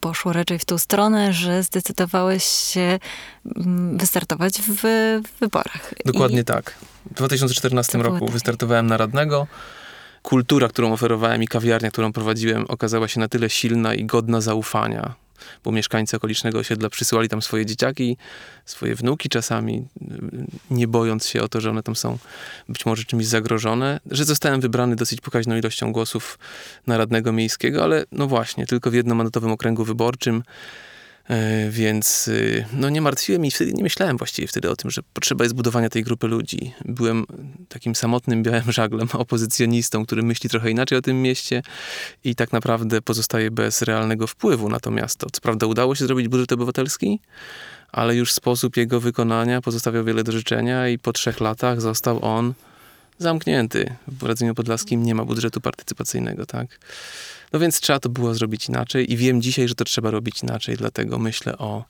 [0.00, 2.98] poszło raczej w tą stronę, że zdecydowałeś się
[3.56, 4.82] mm, wystartować w,
[5.40, 5.94] wyborach.
[6.04, 6.74] Dokładnie I, tak.
[7.10, 8.32] W 2014 To było roku tak.
[8.32, 9.46] wystartowałem na radnego.
[10.22, 15.14] Kultura, którą oferowałem i kawiarnia, którą prowadziłem, okazała się na tyle silna i godna zaufania,
[15.64, 18.16] bo mieszkańcy okolicznego osiedla przysyłali tam swoje dzieciaki,
[18.64, 19.88] swoje wnuki czasami,
[20.70, 22.18] nie bojąc się o to, że one tam są
[22.68, 26.38] być może czymś zagrożone, że zostałem wybrany dosyć pokaźną ilością głosów
[26.86, 30.42] na radnego miejskiego, ale no właśnie, tylko w jednomandatowym okręgu wyborczym.
[31.30, 35.02] E, Więc y, no nie martwiłem i wtedy nie myślałem właściwie wtedy o tym, że
[35.14, 36.72] potrzeba jest budowania tej grupy ludzi.
[36.84, 37.26] Byłem
[37.68, 41.62] takim samotnym białym żaglem, opozycjonistą, który myśli trochę inaczej o tym mieście
[42.24, 45.26] i tak naprawdę pozostaje bez realnego wpływu na to miasto.
[45.32, 47.20] Co prawda udało się zrobić budżet obywatelski,
[47.92, 52.54] ale już sposób jego wykonania pozostawiał wiele do życzenia i po trzech latach został on
[53.18, 53.94] zamknięty.
[54.08, 56.78] W Radzeniu Podlaskim nie ma budżetu partycypacyjnego, tak?
[57.52, 60.76] No więc trzeba to było zrobić inaczej i wiem dzisiaj, że to trzeba robić inaczej,
[60.76, 61.84] dlatego myślę o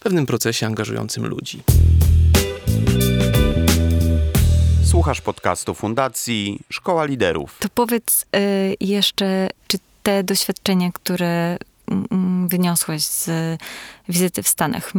[0.00, 1.62] pewnym procesie angażującym ludzi.
[4.84, 7.56] Słuchasz podcastu Fundacji Szkoła Liderów.
[7.60, 8.38] To powiedz e,
[8.80, 11.56] jeszcze, czy te doświadczenia, które
[12.48, 13.30] wyniosłeś z
[14.08, 14.92] wizyty w Stanach,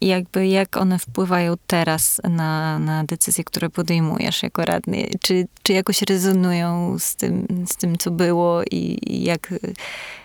[0.00, 5.08] jakby jak one wpływają teraz na, na decyzje, które podejmujesz jako radny?
[5.22, 9.54] Czy, czy jakoś rezonują z tym, z tym co było i jak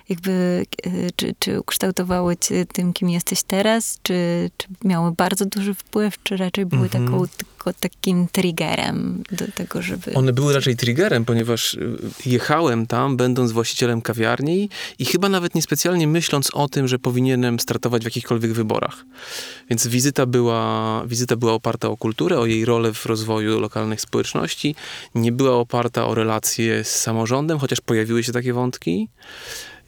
[0.10, 4.00] jakby, e, czy, czy ukształtowały cię tym, kim jesteś teraz?
[4.04, 7.06] Czy, czy miały bardzo duży wpływ, czy raczej były Mhm.
[7.06, 10.14] taką, tylko takim triggerem do tego, żeby...
[10.14, 16.08] One były raczej triggerem, ponieważ y, jechałem tam, będąc właścicielem kawiarni i chyba nawet niespecjalnie
[16.08, 19.06] myśląc o tym, że powinienem startować w jakichkolwiek wyborach.
[19.70, 24.76] Więc wizyta była, wizyta była oparta o kulturę, o jej rolę w rozwoju lokalnych społeczności.
[25.16, 29.10] Nie była oparta o relacje z samorządem, chociaż pojawiły się takie wątki.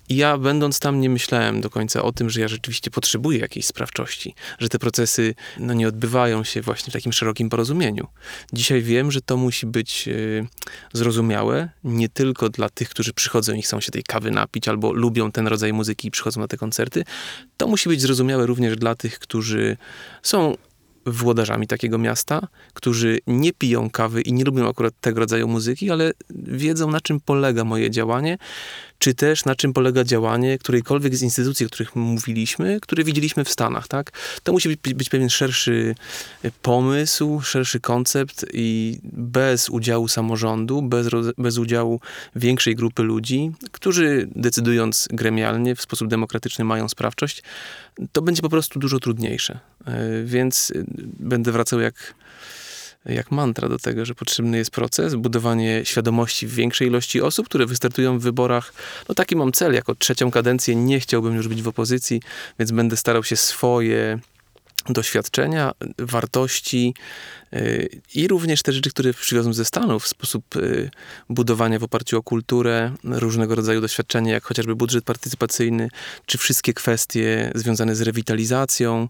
[0.09, 3.65] I ja, będąc tam, nie myślałem do końca o tym, że ja rzeczywiście potrzebuję jakiejś
[3.65, 8.07] sprawczości, że te procesy no, nie odbywają się właśnie w takim szerokim porozumieniu.
[8.53, 10.47] Dzisiaj wiem, że to musi być y,
[10.93, 15.31] zrozumiałe nie tylko dla tych, którzy przychodzą i chcą się tej kawy napić albo lubią
[15.31, 17.03] ten rodzaj muzyki i przychodzą na te koncerty.
[17.57, 19.77] To musi być zrozumiałe również dla tych, którzy
[20.23, 20.55] są
[21.07, 26.11] włodarzami takiego miasta, którzy nie piją kawy i nie lubią akurat tego rodzaju muzyki, ale
[26.29, 28.37] wiedzą na czym polega moje działanie,
[28.99, 33.49] czy też na czym polega działanie którejkolwiek z instytucji, o których mówiliśmy, które widzieliśmy w
[33.49, 34.11] Stanach, tak?
[34.43, 35.95] To musi być, być pewien szerszy
[36.43, 41.07] e, pomysł, szerszy koncept i bez udziału samorządu, bez,
[41.37, 41.99] bez udziału
[42.35, 47.43] większej grupy ludzi, którzy decydując gremialnie, w sposób demokratyczny mają sprawczość,
[48.11, 49.59] to będzie po prostu dużo trudniejsze.
[49.85, 50.85] E, Więc y,
[51.19, 52.13] będę wracał jak,
[53.07, 57.65] jak mantra do tego, że potrzebny jest proces, budowanie świadomości w większej ilości osób, które
[57.65, 58.73] wystartują w wyborach.
[59.09, 62.21] No taki mam cel, jako trzecią kadencję nie chciałbym już być w opozycji,
[62.59, 64.19] więc będę starał się swoje
[64.89, 66.93] doświadczenia, wartości
[67.53, 70.89] y, i również te rzeczy, które przywiozłem ze Stanów, sposób y,
[71.29, 75.89] budowania w oparciu o kulturę, różnego rodzaju doświadczenia, jak chociażby budżet partycypacyjny,
[76.25, 79.07] czy wszystkie kwestie związane z rewitalizacją,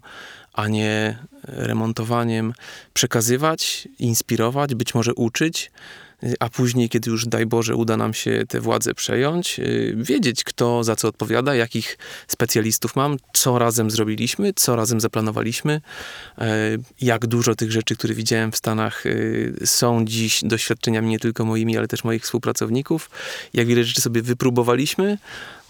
[0.52, 2.52] a nie remontowaniem,
[2.94, 6.07] przekazywać, inspirować, być może uczyć, y,
[6.40, 10.84] a później, kiedy już, daj Boże, uda nam się tę władzę przejąć, y, wiedzieć, kto
[10.84, 15.80] za co odpowiada, jakich specjalistów mam, co razem zrobiliśmy, co razem zaplanowaliśmy,
[16.38, 16.44] y,
[17.00, 21.76] jak dużo tych rzeczy, które widziałem w Stanach, y, są dziś doświadczeniami nie tylko moimi,
[21.76, 23.10] ale też moich współpracowników,
[23.54, 25.18] jak wiele rzeczy sobie wypróbowaliśmy,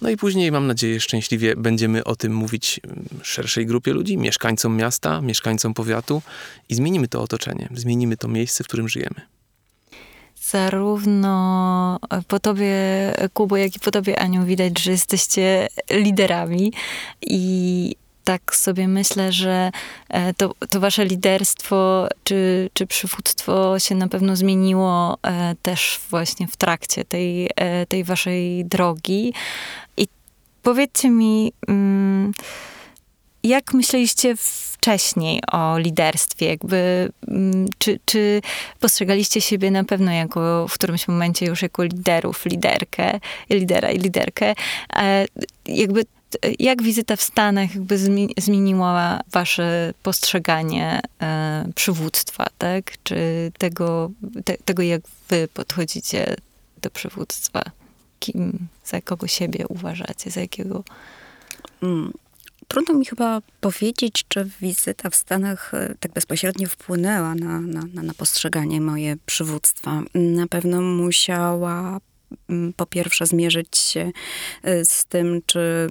[0.03, 4.77] no i później, mam nadzieję, szczęśliwie będziemy o tym mówić mm, szerszej grupie ludzi, mieszkańcom
[4.77, 6.23] miasta, mieszkańcom powiatu
[6.69, 9.38] i zmienimy to otoczenie, zmienimy to miejsce, w którym żyjemy.
[10.41, 11.99] Zarówno
[12.29, 12.75] po tobie,
[13.35, 16.73] Kubo, jak i po tobie, Aniu, widać, że jesteście liderami
[17.23, 17.95] i
[18.29, 19.71] tak sobie myślę, że
[20.09, 26.47] e, to, to wasze liderstwo czy, czy przywództwo się na pewno zmieniło e, też właśnie
[26.47, 29.35] w trakcie tej, e, tej waszej drogi.
[29.97, 30.09] I
[30.63, 32.33] powiedzcie mi, mm,
[33.43, 36.47] jak myśleliście wcześniej o liderstwie?
[36.47, 38.43] Jakby, mm, czy, czy
[38.81, 43.21] postrzegaliście siebie na pewno jako w którymś momencie już jako liderów, liderkę,
[43.51, 44.55] lidera i liderkę?
[44.97, 45.27] E,
[45.67, 46.05] Jakby
[46.59, 52.93] jak wizyta w Stanach jakby zmi- zmieniła wasze postrzeganie e, przywództwa, tak?
[53.03, 53.17] Czy
[53.59, 54.11] tego,
[54.45, 56.37] te, tego, jak wy podchodzicie
[56.83, 57.63] do przywództwa?
[58.21, 60.85] Kim, za kogo siebie uważacie, za jakiego
[61.83, 62.13] Mm.
[62.69, 68.15] Trudno mi chyba powiedzieć, czy wizyta w Stanach e, tak bezpośrednio wpłynęła na, na, na,
[68.15, 70.03] postrzeganie moje przywództwa.
[70.15, 72.01] Na pewno musiała
[72.49, 74.11] mm, po pierwsze zmierzyć się
[74.63, 75.91] e, z tym, czy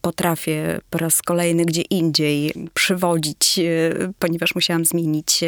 [0.00, 5.40] potrafię po raz kolejny gdzie indziej przywodzić, e, ponieważ musiałam zmienić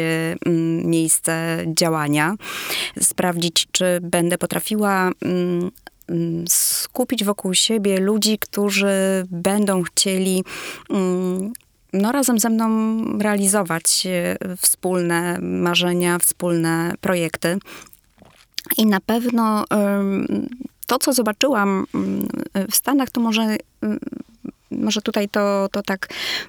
[0.83, 2.35] miejsce działania,
[3.01, 5.11] sprawdzić, czy będę potrafiła
[6.49, 10.43] skupić wokół siebie ludzi, którzy będą chcieli
[10.89, 11.53] mm,
[11.93, 12.69] no, razem ze mną
[13.19, 17.57] realizować e, wspólne marzenia, wspólne projekty.
[18.77, 19.65] I na pewno
[20.87, 22.27] to, co zobaczyłam mm,
[22.71, 23.41] w Stanach, to może,
[23.81, 23.99] mm,
[24.71, 26.07] może tutaj to, to tak,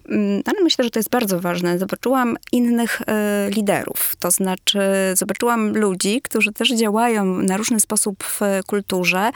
[0.09, 1.78] mm, ale myślę, że to jest bardzo ważne.
[1.78, 4.80] Zobaczyłam innych e, liderów, to znaczy
[5.14, 9.30] zobaczyłam ludzi, którzy też działają na różny sposób w kulturze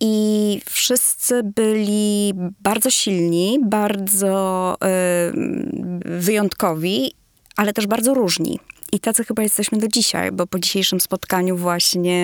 [0.00, 5.32] i wszyscy byli bardzo silni, bardzo e,
[6.04, 7.14] wyjątkowi,
[7.56, 8.58] ale też bardzo różni.
[8.94, 12.20] I tacy chyba jesteśmy do dzisiaj, bo po dzisiejszym spotkaniu właśnie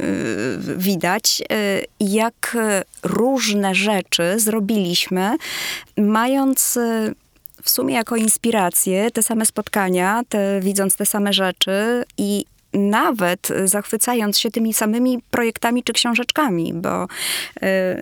[0.00, 2.56] y, widać, y, jak
[3.02, 5.36] różne rzeczy zrobiliśmy,
[5.96, 7.14] mając y,
[7.62, 12.44] w sumie jako inspirację te same spotkania, te, widząc te same rzeczy i
[12.78, 17.08] nawet zachwycając się tymi samymi projektami czy książeczkami, bo y,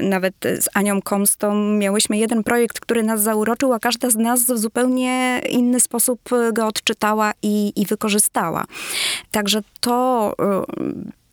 [0.03, 4.59] nawet z Anią Komstą miałyśmy jeden projekt, który nas zauroczył, a każda z nas w
[4.59, 6.21] zupełnie inny sposób
[6.53, 8.65] go odczytała i, i wykorzystała.
[9.31, 10.33] Także to
[10.81, 11.24] y,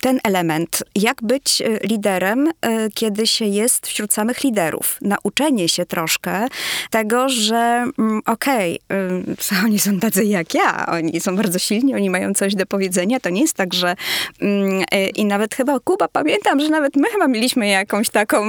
[0.00, 4.98] ten element, jak być e, liderem, e, kiedy się jest wśród samych liderów.
[5.02, 6.46] Nauczenie się troszkę
[6.90, 12.10] tego, że mm, okej, okay, oni są tacy jak ja, oni są bardzo silni, oni
[12.10, 13.20] mają coś do powiedzenia.
[13.20, 13.96] To nie jest tak, że
[14.40, 18.46] mm, e, i nawet chyba Kuba, pamiętam, że nawet my chyba mieliśmy jakąś taką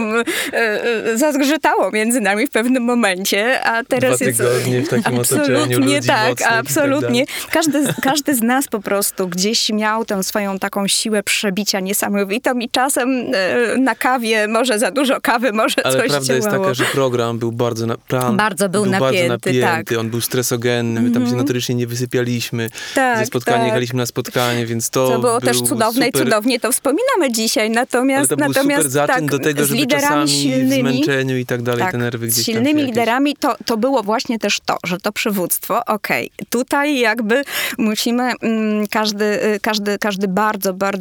[1.16, 6.38] zazgrzytało między nami w pewnym momencie, a teraz Dwa jest w takim otoczeniu absolutnie tak,
[6.38, 7.26] tak absolutnie.
[7.26, 7.52] dalej.
[7.52, 12.70] każdy, każdy z nas po prostu gdzieś miał tę swoją taką siłę przebicia niesamowitą i
[12.70, 16.64] czasem e, na kawie, może za dużo kawy, może Ale coś prawda jest działało.
[16.64, 20.00] taka, że program był bardzo, na, plan Bardzo był bardzo napięty, napięty, tak.
[20.00, 22.70] on był stresogenny, my tam się notorycznie nie wysypialiśmy.
[22.96, 23.66] Tak, Ze spotkania tak.
[23.66, 27.32] jechaliśmy na spotkanie, więc to To było był też cudowne super, i cudownie to wspominamy
[27.32, 30.28] dzisiaj, Ale natomiast, to był natomiast super zaczyn tak, do tego, z żeby liderami czasami
[30.28, 33.78] w silnymi, zmęczeniu i tak dalej tak, te nerwy z gdzieś silnymi liderami to, to
[33.78, 37.44] było właśnie też to, że to przywództwo, okej, tutaj jakby
[37.78, 40.97] musimy mm, każdy, y, każdy, każdy bardzo, bardzo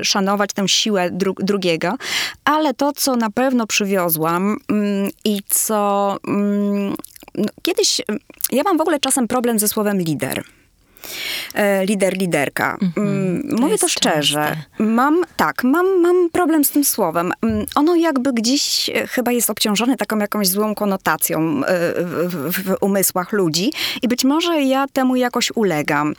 [0.00, 1.94] y, szanować tę siłę dru drugiego,
[2.44, 6.94] ale to, co na pewno przywiozłam mm, i co mm,
[7.34, 8.00] no, kiedyś,
[8.52, 10.44] ja mam w ogóle czasem problem ze słowem lider.
[11.54, 12.78] E, lider, liderka.
[12.96, 14.44] Mm, to Mówię to szczerze.
[14.78, 14.84] częste.
[14.84, 17.32] Mam, tak, mam, mam problem z tym słowem.
[17.42, 22.64] Mm, Ono jakby gdzieś e, chyba jest obciążone taką jakąś złą konotacją e, w, w,
[22.64, 26.14] w umysłach ludzi i być może ja temu jakoś ulegam.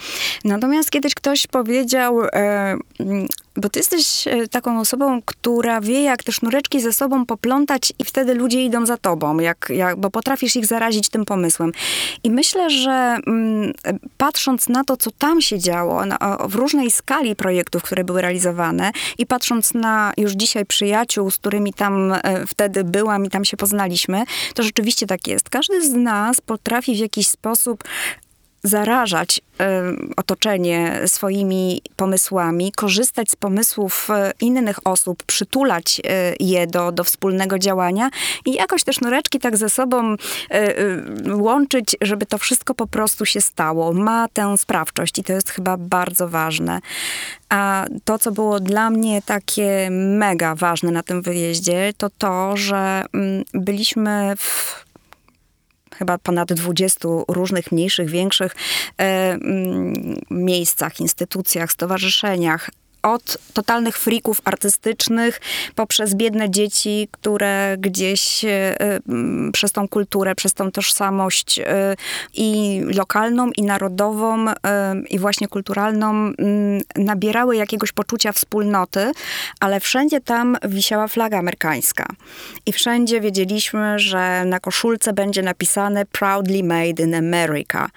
[0.46, 6.32] Natomiast kiedyś ktoś powiedział, mm, bo ty jesteś e, taką osobą, która wie, jak te
[6.32, 10.66] sznureczki ze sobą poplątać i wtedy ludzie idą za tobą, jak, jak, bo potrafisz ich
[10.66, 11.72] zarazić tym pomysłem.
[12.24, 13.74] I myślę, że mm,
[14.18, 18.92] patrząc na to, co tam się działo, na, w różnej skali projektów, które były realizowane
[19.18, 23.58] i patrząc na już dzisiaj przyjaciół, z którymi tam e, wtedy byłam i tam się
[23.58, 24.24] poznaliśmy,
[24.54, 25.50] to rzeczywiście tak jest.
[25.50, 27.84] Każdy z nas potrafi w jakiś sposób
[28.64, 29.84] zarażać e,
[30.18, 37.60] otoczenie swoimi pomysłami, korzystać z pomysłów e, innych osób, przytulać e, je do, do wspólnego
[37.60, 38.10] działania
[38.46, 40.16] i jakoś te sznureczki tak ze sobą
[41.36, 43.94] łączyć, żeby to wszystko po prostu się stało.
[43.94, 46.80] Ma tę sprawczość i to jest chyba bardzo ważne.
[47.50, 53.04] A to, co było dla mnie takie mega ważne na tym wyjeździe, to to, że
[53.14, 54.87] mm, byliśmy w
[55.98, 58.56] chyba ponad 20 różnych mniejszych, większych
[59.02, 59.38] e,
[60.32, 62.70] miejscach, instytucjach, stowarzyszeniach.
[63.02, 65.42] Od totalnych frików artystycznych
[65.76, 68.78] poprzez biedne dzieci, które gdzieś e,
[69.54, 71.96] przez tą kulturę, przez tą tożsamość e,
[72.34, 74.56] i lokalną, i narodową, e,
[75.10, 76.32] i właśnie kulturalną
[76.96, 79.12] nabierały jakiegoś poczucia wspólnoty,
[79.60, 82.06] ale wszędzie tam wisiała flaga amerykańska.
[82.66, 87.90] I wszędzie wiedzieliśmy, że na koszulce będzie napisane Proudly Made in America.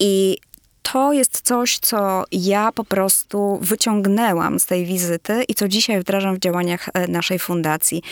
[0.00, 0.38] I
[0.82, 6.36] to jest coś, co ja po prostu wyciągnęłam z tej wizyty i co dzisiaj wdrażam
[6.36, 8.02] w działaniach e, naszej fundacji.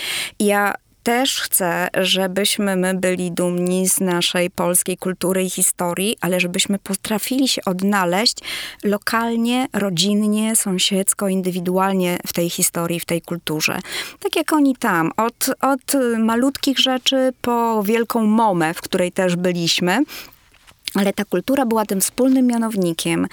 [0.41, 6.79] Ja też chcę, żebyśmy my byli dumni z naszej polskiej kultury i historii, ale żebyśmy
[6.79, 8.37] potrafili się odnaleźć
[8.85, 13.79] lokalnie, rodzinnie, sąsiedzko, indywidualnie w tej historii, w tej kulturze.
[14.21, 20.05] Tak jak oni tam, od, od malutkich rzeczy po wielką momę, w której też byliśmy.
[20.95, 23.27] Ale ta kultura była tym wspólnym mianownikiem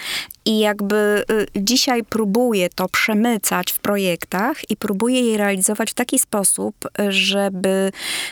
[0.46, 6.20] i jakby y, dzisiaj próbuję to przemycać w projektach i próbuję je realizować w taki
[6.20, 6.76] sposób,
[7.10, 7.92] żeby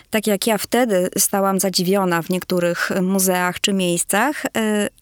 [0.10, 4.50] tak jak ja wtedy stałam zadziwiona w niektórych muzeach czy miejscach, y,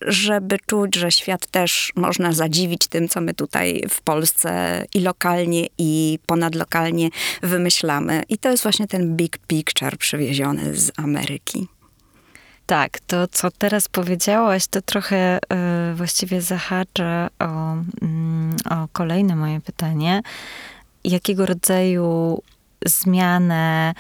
[0.02, 5.68] żeby czuć, że świat też można zadziwić tym, co my tutaj w Polsce i lokalnie,
[5.78, 7.10] i ponadlokalnie
[7.42, 8.24] wymyślamy.
[8.30, 11.68] I to jest właśnie ten big picture przywieziony z Ameryki.
[12.72, 15.38] Tak, to co teraz powiedziałaś, to trochę
[15.92, 17.46] y, właściwie zahacza o,
[18.02, 20.22] mm, o kolejne moje pytanie.
[21.04, 22.42] Jakiego rodzaju
[22.86, 23.94] zmianę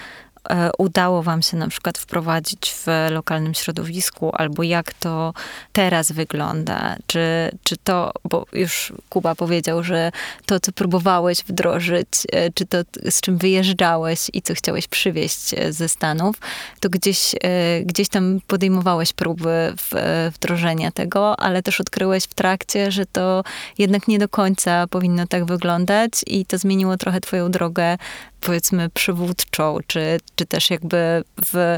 [0.77, 5.33] udało wam się na przykład wprowadzić w lokalnym środowisku, albo jak to
[5.73, 6.95] teraz wygląda?
[7.07, 10.11] Czy, czy to, bo już Kuba powiedział, że
[10.45, 12.77] to, co próbowałeś wdrożyć, e, czy to,
[13.09, 16.35] z czym wyjeżdżałeś i co chciałeś przywieźć e, ze Stanów,
[16.79, 22.91] to gdzieś, e, gdzieś tam podejmowałeś próby e, wdrożenia tego, ale też odkryłeś w trakcie,
[22.91, 23.43] że to
[23.77, 27.97] jednak nie do końca powinno tak wyglądać i to zmieniło trochę twoją drogę
[28.41, 31.77] powiedzmy przywódczą, czy, czy też jakby w, e,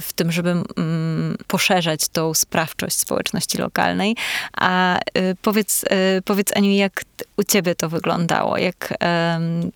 [0.00, 4.16] w tym, żeby mm, poszerzać tą sprawczość społeczności lokalnej.
[4.52, 7.04] A y, powiedz, y, powiedz Aniu, jak
[7.36, 8.58] u ciebie to wyglądało?
[8.58, 8.94] Jak,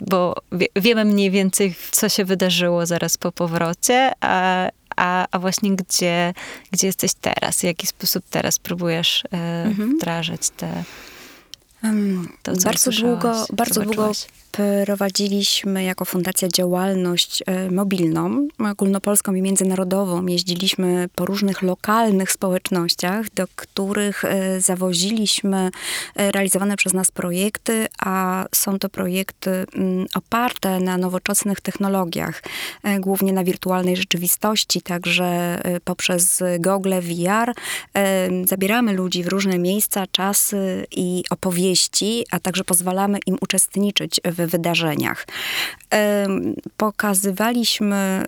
[0.01, 5.77] bo wie, wiemy mniej więcej, co się wydarzyło zaraz po powrocie, a, a, a właśnie
[5.77, 6.35] gdzie,
[6.71, 7.59] gdzie jesteś teraz?
[7.59, 10.85] W jaki sposób teraz próbujesz e, wdrażać te...
[12.43, 14.13] To, bardzo długo, bardzo długo.
[14.53, 20.27] Prowadziliśmy jako fundacja działalność e, mobilną, ogólnopolską i międzynarodową.
[20.27, 25.71] Jeździliśmy po różnych lokalnych społecznościach, do których e, zawoziliśmy
[26.17, 32.43] e, realizowane przez nas projekty, a są to projekty mm, oparte na nowoczesnych technologiach,
[33.01, 37.55] głównie na wirtualnej rzeczywistości, także poprzez Google VR
[38.45, 45.27] zabieramy ludzi w różne miejsca, czasy i opowieści, a także pozwalamy im uczestniczyć w wydarzeniach.
[45.91, 48.25] Em, Pokazywaliśmy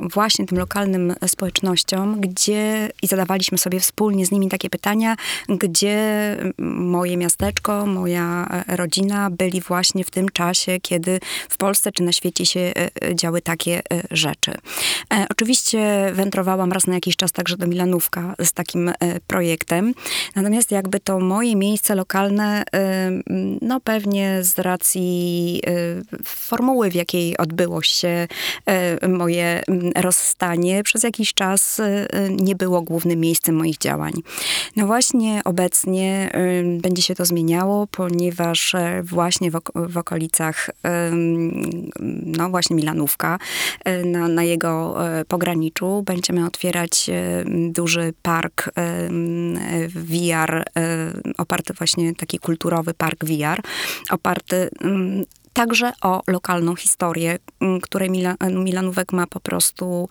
[0.00, 5.16] właśnie tym lokalnym społecznościom, gdzie i zadawaliśmy sobie wspólnie z nimi takie pytania,
[5.48, 12.02] gdzie moje miasteczko, moja e, rodzina byli właśnie w tym czasie, kiedy w Polsce czy
[12.02, 12.72] na świecie się e,
[13.02, 14.52] e, działy takie rzeczy.
[15.30, 18.92] Oczywiście wędrowałam raz na jakiś czas także do Milanówka z takim
[19.26, 19.94] projektem.
[20.36, 22.64] Natomiast jakby to moje miejsce lokalne,
[23.62, 28.28] no pewnie z racji racji y, formuły, w jakiej odbyło się
[29.02, 34.12] y, moje mm, rozstanie, przez jakiś czas y, nie było głównym miejscem moich działań.
[34.76, 36.30] No właśnie obecnie
[36.82, 40.70] będzie się to zmieniało, ponieważ właśnie w, ok w okolicach
[42.26, 43.38] no właśnie Milanówka,
[44.04, 44.96] na, na jego
[45.28, 47.10] pograniczu będziemy otwierać
[47.70, 48.70] duży park
[49.88, 50.64] VR,
[51.38, 53.62] oparty właśnie taki kulturowy park VR,
[54.10, 54.70] oparty
[55.52, 60.08] także o lokalną historię, mm, której Mila, Milanówek ma po prostu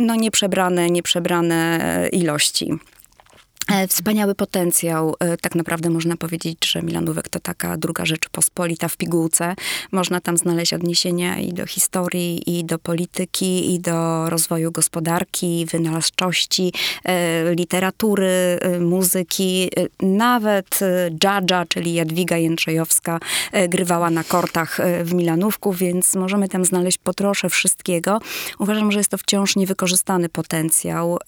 [0.00, 1.80] no, nieprzebrane, nieprzebrane
[2.12, 2.72] ilości.
[3.68, 5.14] E, wspaniały potencjał.
[5.20, 9.54] E, tak naprawdę można powiedzieć, że Milanówek to taka druga Rzeczypospolita w pigułce.
[9.92, 16.72] Można tam znaleźć odniesienia i do historii, i do polityki, i do rozwoju gospodarki, wynalazczości,
[17.04, 19.70] e, literatury, muzyki.
[20.02, 20.80] Nawet
[21.18, 23.20] Dżadża, czyli Jadwiga Jędrzejowska,
[23.68, 28.18] grywała na kortach w Milanówku, więc możemy tam znaleźć potrosze wszystkiego.
[28.58, 31.18] Uważam, że jest to wciąż niewykorzystany potencjał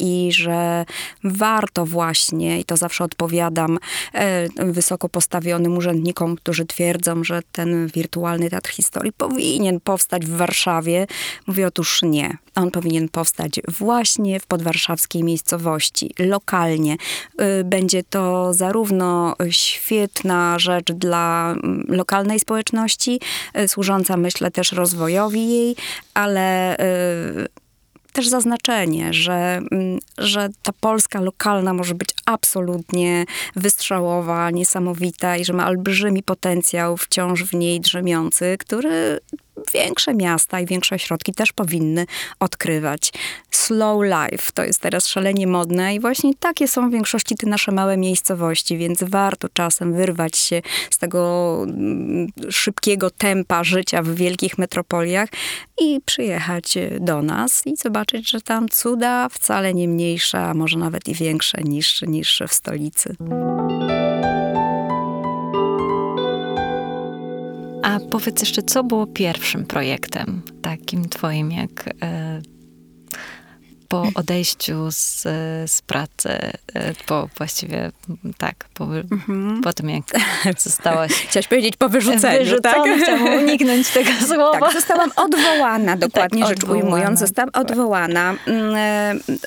[0.00, 0.84] i że
[1.24, 3.78] warto to właśnie, i to zawsze odpowiadam
[4.14, 11.06] e, wysoko postawionym urzędnikom, którzy twierdzą, że ten wirtualny teatr historii powinien powstać w Warszawie.
[11.46, 12.36] Mówię, otóż nie.
[12.54, 16.96] On powinien powstać właśnie w podwarszawskiej miejscowości, lokalnie.
[17.38, 23.20] E, będzie to zarówno świetna rzecz dla mm, lokalnej społeczności,
[23.54, 25.76] e, służąca, myślę, też rozwojowi jej,
[26.14, 26.76] ale
[28.16, 33.24] też zaznaczenie, że, mm, że ta Polska lokalna może być absolutnie
[33.56, 39.20] wystrzałowa, niesamowita i że ma olbrzymi potencjał wciąż w niej drzemiący, który
[39.74, 42.06] większe miasta i większe ośrodki też powinny
[42.40, 43.12] odkrywać.
[43.50, 47.72] Slow life to jest teraz szalenie modne i właśnie takie są w większości te nasze
[47.72, 54.58] małe miejscowości, więc warto czasem wyrwać się z tego mm, szybkiego tempa życia w wielkich
[54.58, 55.28] metropoliach
[55.80, 61.08] i przyjechać do nas i zobaczyć, że tam cuda wcale nie mniejsze, a może nawet
[61.08, 63.16] i większe niż, niż w stolicy.
[68.00, 72.40] Powiedz jeszcze, co było pierwszym projektem takim twoim, jak e,
[73.88, 75.22] po odejściu z,
[75.70, 76.28] z pracy,
[76.74, 77.92] e, po właściwie
[78.38, 79.60] tak, po, mhm.
[79.62, 80.04] po tym jak
[80.60, 81.12] zostałaś...
[81.12, 83.02] Chciałaś powiedzieć po wyrzuceniu, Wyrzucona, tak?
[83.02, 84.60] Chciałam uniknąć tego słowa.
[84.60, 86.84] Tak, zostałam odwołana, dokładnie tak, rzecz odwołana.
[86.84, 88.34] ujmując, zostałam odwołana.
[88.46, 88.74] Mm,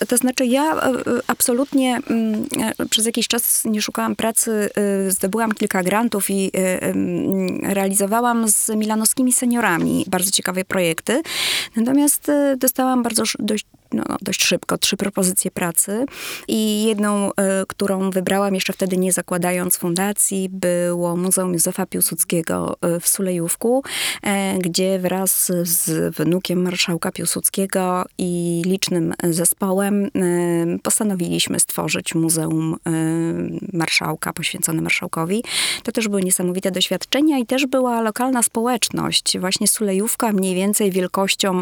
[0.01, 0.93] e, to znaczy ja e,
[1.27, 2.47] absolutnie mm,
[2.89, 4.69] przez jakiś czas nie szukałam pracy,
[5.07, 6.51] zdobyłam kilka grantów i
[7.63, 11.21] realizowałam z milanowskimi seniorami bardzo ciekawe projekty.
[11.75, 16.05] Natomiast dostałam bardzo dość no, dość szybko trzy propozycje pracy
[16.47, 17.33] i jedną, y,
[17.67, 23.83] którą wybrałam jeszcze wtedy nie zakładając fundacji, było Muzeum Józefa Piłsudskiego y, w Sulejówku,
[24.25, 30.09] y, gdzie wraz z wnukiem marszałka Piłsudskiego i licznym zespołem
[30.83, 32.75] postanowiliśmy stworzyć Muzeum
[33.73, 35.43] Marszałka poświęcone marszałkowi.
[35.83, 39.39] To też były niesamowite doświadczenia i też była lokalna społeczność.
[39.39, 41.61] Właśnie Sulejówka mniej więcej wielkością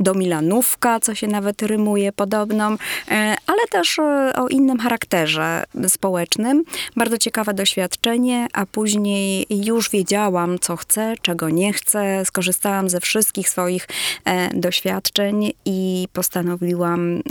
[0.00, 6.64] do Milanówka, co się nawet rymuje podobną, e, ale też e, o innym charakterze społecznym.
[6.96, 12.24] Bardzo ciekawe doświadczenie, a później już wiedziałam, co chcę, czego nie chcę.
[12.24, 13.88] Skorzystałam ze wszystkich swoich
[14.24, 17.22] e, doświadczeń i postanowiłam,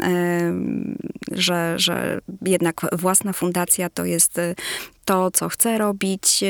[1.31, 4.39] że, że jednak własna fundacja to jest
[5.05, 6.47] to, co chcę robić e,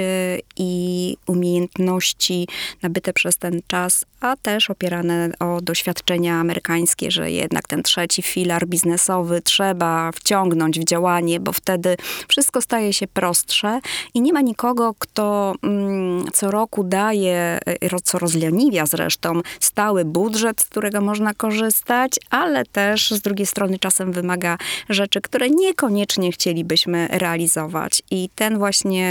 [0.58, 2.48] i umiejętności
[2.82, 8.68] nabyte przez ten czas, a też opierane o doświadczenia amerykańskie, że jednak ten trzeci filar
[8.68, 11.98] biznesowy trzeba wciągnąć w działanie, bo wtedy
[12.28, 13.80] wszystko staje się prostsze
[14.14, 20.62] i nie ma nikogo, kto mm, co roku daje, e, co rozleniwia zresztą, stały budżet,
[20.62, 24.58] z którego można korzystać, ale też z drugiej strony czasem wymaga
[24.90, 28.04] rzeczy, które niekoniecznie chcielibyśmy realizować.
[28.12, 29.10] I te ten właśnie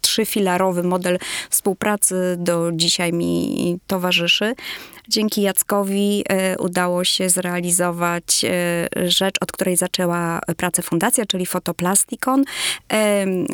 [0.00, 1.18] trzyfilarowy model
[1.50, 4.54] współpracy do dzisiaj mi towarzyszy.
[5.08, 12.44] Dzięki Jackowi e, udało się zrealizować e, rzecz, od której zaczęła pracę fundacja, czyli Fotoplastikon,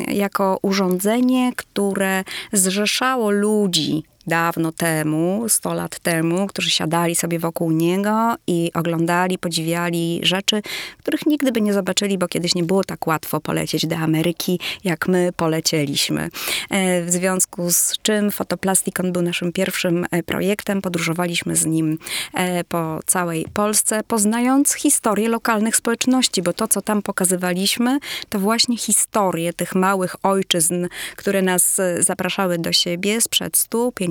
[0.07, 2.23] jako urządzenie, które
[2.53, 10.19] zrzeszało ludzi dawno temu, 100 lat temu, którzy siadali sobie wokół niego i oglądali, podziwiali
[10.23, 10.61] rzeczy,
[10.97, 15.07] których nigdy by nie zobaczyli, bo kiedyś nie było tak łatwo polecieć do Ameryki, jak
[15.07, 16.29] my polecieliśmy.
[16.69, 20.81] E, w związku z czym Fotoplastikon był naszym pierwszym e, projektem.
[20.81, 21.97] Podróżowaliśmy z nim
[22.33, 27.99] e, po całej Polsce, poznając historię lokalnych społeczności, bo to, co tam pokazywaliśmy,
[28.29, 34.10] to właśnie historie tych małych ojczyzn, które nas zapraszały do siebie sprzed 150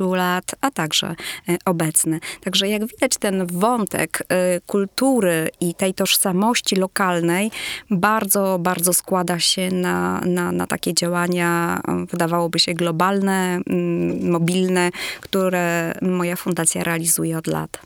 [0.00, 1.14] lat, a także
[1.48, 2.20] e, obecny.
[2.40, 7.50] Także jak widać ten wątek e, kultury i tej tożsamości lokalnej
[7.90, 14.90] bardzo, bardzo składa się na, na, na takie działania, e, wydawałoby się globalne, mm, mobilne,
[15.20, 17.78] które moja fundacja realizuje od lat.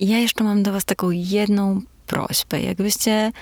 [0.00, 2.60] Ja jeszcze mam do was taką jedną prośbę.
[2.60, 3.32] Jakbyście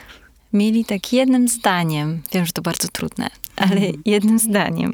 [0.52, 4.02] mieli tak jednym zdaniem, wiem, że to bardzo trudne, ale mm.
[4.04, 4.92] jednym zdaniem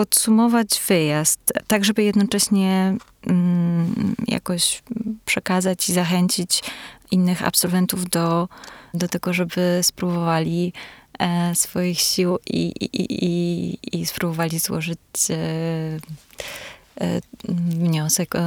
[0.00, 2.96] podsumować wyjazd, tak żeby jednocześnie
[3.26, 4.82] mm, jakoś
[5.24, 6.62] przekazać i zachęcić
[7.10, 8.48] innych absolwentów do,
[8.94, 10.72] do tego, żeby spróbowali
[11.18, 14.98] e, swoich sił i, i, i, i spróbowali złożyć
[15.30, 15.36] e,
[17.00, 18.40] e, wniosek o,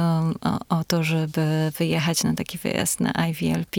[0.50, 3.76] o, o, to, żeby wyjechać na taki wyjazd na IVLP,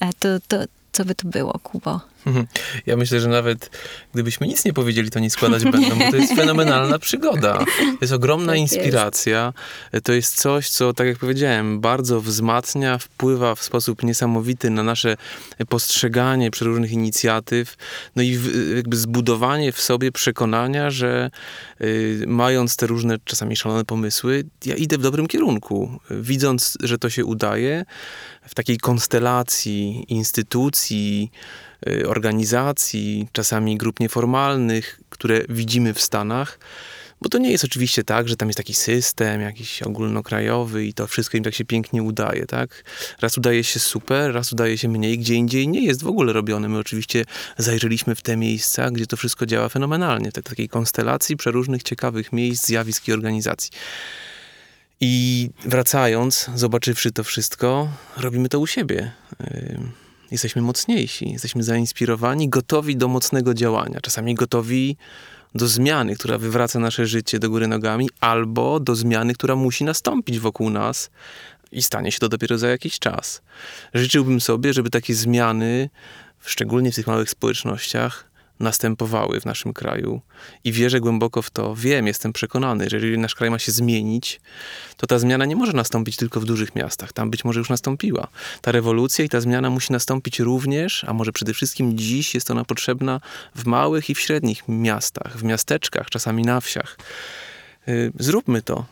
[0.00, 0.56] e, to, to,
[0.92, 2.11] co by to było, Kubo?
[2.26, 2.46] Mhm.
[2.86, 3.70] Ja myślę, że nawet
[4.14, 7.58] gdybyśmy nic nie powiedzieli, to nie składać będą, bo to jest fenomenalna przygoda.
[7.58, 9.52] To jest ogromna tak inspiracja.
[10.04, 15.16] To jest coś, co, tak jak powiedziałem, bardzo wzmacnia, wpływa w sposób niesamowity na nasze
[15.68, 17.76] postrzeganie przeróżnych inicjatyw,
[18.16, 18.38] no i
[18.76, 21.30] jakby zbudowanie w sobie przekonania, że
[21.80, 26.00] y, mając te różne, czasami szalone pomysły, ja idę w dobrym kierunku.
[26.10, 27.84] Widząc, że to się udaje,
[28.48, 31.30] w takiej konstelacji instytucji,
[32.06, 36.58] organizacji, czasami grup nieformalnych, które widzimy w Stanach.
[37.20, 41.06] Bo to nie jest oczywiście tak, że tam jest taki system jakiś ogólnokrajowy i to
[41.06, 42.84] wszystko im tak się pięknie udaje, tak?
[43.20, 46.68] Raz udaje się super, raz udaje się mniej, gdzie indziej nie jest w ogóle robione.
[46.68, 47.24] My oczywiście
[47.58, 52.66] zajrzeliśmy w te miejsca, gdzie to wszystko działa fenomenalnie, w takiej konstelacji przeróżnych ciekawych miejsc,
[52.66, 53.70] zjawisk i organizacji.
[55.00, 59.12] I wracając, zobaczywszy to wszystko, robimy to u siebie.
[60.32, 64.96] Jesteśmy mocniejsi, jesteśmy zainspirowani, gotowi do mocnego działania, czasami gotowi
[65.54, 70.38] do zmiany, która wywraca nasze życie do góry nogami, albo do zmiany, która musi nastąpić
[70.38, 71.10] wokół nas
[71.72, 73.42] i stanie się to dopiero za jakiś czas.
[73.94, 75.90] Życzyłbym sobie, żeby takie zmiany,
[76.40, 78.31] szczególnie w tych małych społecznościach,
[78.62, 80.20] następowały w naszym kraju
[80.64, 81.74] i wierzę głęboko w to.
[81.74, 84.40] Wiem, jestem przekonany, że jeżeli nasz kraj ma się zmienić,
[84.96, 87.12] to ta zmiana nie może nastąpić tylko w dużych miastach.
[87.12, 88.28] Tam być może już nastąpiła.
[88.60, 92.64] Ta rewolucja i ta zmiana musi nastąpić również, a może przede wszystkim dziś jest ona
[92.64, 93.20] potrzebna
[93.54, 96.98] w małych i w średnich miastach, w miasteczkach, czasami na wsiach.
[97.88, 98.84] Y, zróbmy to.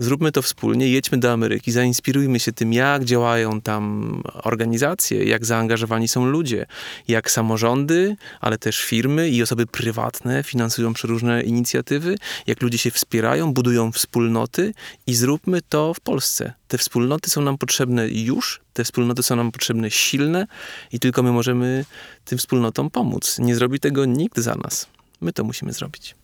[0.00, 6.08] Zróbmy to wspólnie, jedźmy do Ameryki, zainspirujmy się tym, jak działają tam organizacje, jak zaangażowani
[6.08, 6.66] są ludzie,
[7.08, 13.52] jak samorządy, ale też firmy i osoby prywatne finansują przeróżne inicjatywy, jak ludzie się wspierają,
[13.52, 14.74] budują wspólnoty
[15.06, 16.52] i zróbmy to w Polsce.
[16.68, 20.46] Te wspólnoty są nam potrzebne już, te wspólnoty są nam potrzebne silne
[20.92, 21.84] i tylko my możemy
[22.24, 23.38] tym wspólnotom pomóc.
[23.38, 24.86] Nie zrobi tego nikt za nas.
[25.20, 26.14] My to musimy zrobić.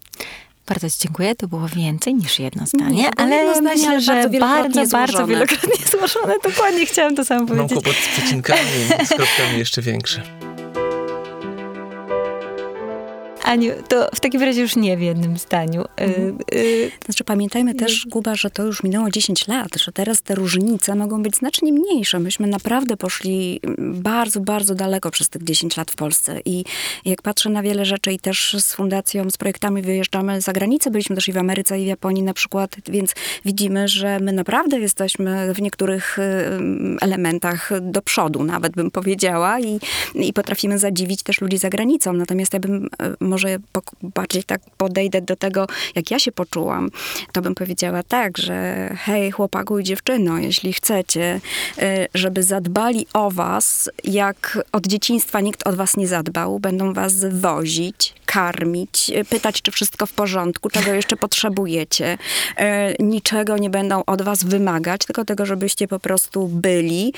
[0.67, 1.35] Bardzo Ci dziękuję.
[1.35, 5.27] To było więcej niż jedno zdanie, Nie, ale jedno zdanie, myślę, że bardzo, bardzo, bardzo
[5.27, 6.35] wielokrotnie złożone.
[6.45, 7.71] Dokładnie chciałam to samo powiedzieć.
[7.71, 8.61] Mam kłopot z przecinkami,
[9.05, 10.23] z kropkami jeszcze większe.
[13.45, 15.85] Aniu, to w takim razie już nie w jednym zdaniu.
[15.97, 16.39] Mhm.
[16.55, 20.95] Y, znaczy pamiętajmy też, Kuba, że to już minęło 10 lat, że teraz te różnice
[20.95, 22.19] mogą być znacznie mniejsze.
[22.19, 26.65] Myśmy naprawdę poszli bardzo, bardzo daleko przez tych 10 lat w Polsce i
[27.05, 31.17] jak patrzę na wiele rzeczy i też z fundacją, z projektami wyjeżdżamy za granicę, byliśmy
[31.17, 33.15] też i w Ameryce i w Japonii na przykład, więc
[33.45, 36.19] widzimy, że my naprawdę jesteśmy w niektórych
[37.01, 39.81] elementach do przodu, nawet bym powiedziała i,
[40.15, 42.13] i potrafimy zadziwić też ludzi za granicą.
[42.13, 42.89] Natomiast ja bym
[43.35, 43.59] może
[44.03, 46.91] bardziej tak podejdę do tego, jak ja się poczułam,
[47.33, 51.41] to bym powiedziała tak, że hej, chłopaku i dziewczyno, jeśli chcecie,
[51.79, 57.25] y, żeby zadbali o was, jak od dzieciństwa nikt od was nie zadbał, będą was
[57.25, 62.19] wozić, karmić, y, pytać, czy wszystko w porządku, czego jeszcze potrzebujecie.
[62.99, 67.13] Y, niczego nie będą od was wymagać, tylko tego, żebyście po prostu byli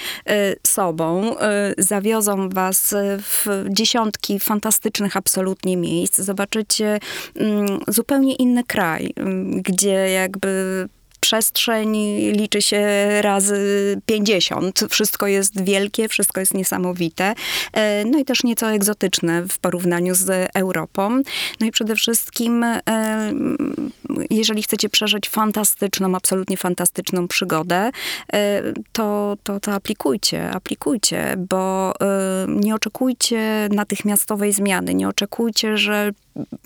[0.66, 1.36] sobą.
[1.78, 6.98] Zawiozą was w dziesiątki fantastycznych absolutnie miejsc miejsc, zobaczycie
[7.34, 10.88] mm, zupełnie inny kraj, mm, gdzie jakby
[11.26, 11.96] przestrzeń
[12.32, 12.86] liczy się
[13.22, 14.80] razy 50.
[14.90, 17.34] Wszystko jest wielkie, wszystko jest niesamowite.
[17.72, 21.22] E, no i też nieco egzotyczne w porównaniu z Europą.
[21.60, 22.80] No i przede wszystkim, e,
[24.30, 27.90] jeżeli chcecie przeżyć fantastyczną, absolutnie fantastyczną przygodę,
[28.32, 28.62] e,
[28.92, 31.92] to, to, to aplikujcie, aplikujcie, bo
[32.48, 36.12] nie oczekujcie natychmiastowej zmiany, nie oczekujcie, że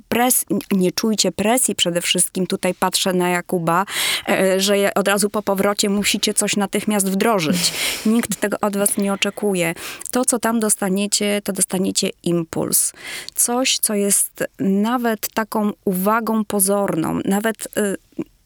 [0.08, 3.86] pres, nie czujcie presji przede wszystkim, tutaj patrzę na Jakuba,
[4.28, 7.72] e, że od razu po powrocie musicie coś natychmiast wdrożyć.
[8.06, 9.74] Nikt tego od was nie oczekuje.
[10.10, 12.92] To, co tam dostaniecie, to dostaniecie impuls.
[13.34, 17.96] Coś, co jest nawet taką uwagą pozorną, nawet y,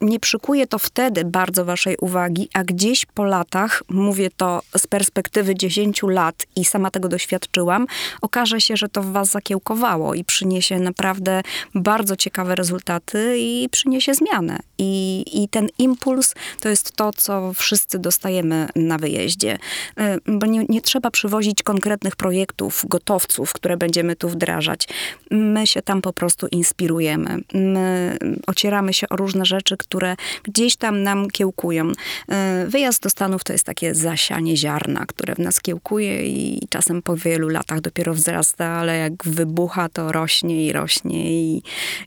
[0.05, 5.55] nie przykuje to wtedy bardzo waszej uwagi, a gdzieś po latach, mówię to z perspektywy
[5.55, 7.86] 10 lat i sama tego doświadczyłam,
[8.22, 11.42] okaże się, że to w was zakiełkowało i przyniesie naprawdę
[11.74, 14.59] bardzo ciekawe rezultaty i przyniesie zmianę.
[14.78, 19.59] I, i ten impuls to jest to, co wszyscy dostajemy na wyjeździe.
[20.00, 24.88] Y, bo nie, nie trzeba przywozić konkretnych projektów, gotowców, które będziemy tu wdrażać.
[25.30, 27.38] My się tam po prostu inspirujemy.
[27.55, 29.93] My ocieramy się o różne rzeczy, które
[30.42, 31.92] gdzieś tam nam kiełkują.
[32.28, 37.03] E, wyjazd do Stanów to jest takie zasianie ziarna, które w nas kiełkuje i czasem
[37.03, 41.62] po wielu latach dopiero wzrasta, ale jak wybucha, to rośnie i rośnie i,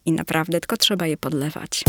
[0.06, 1.84] i naprawdę tylko trzeba je podlewać.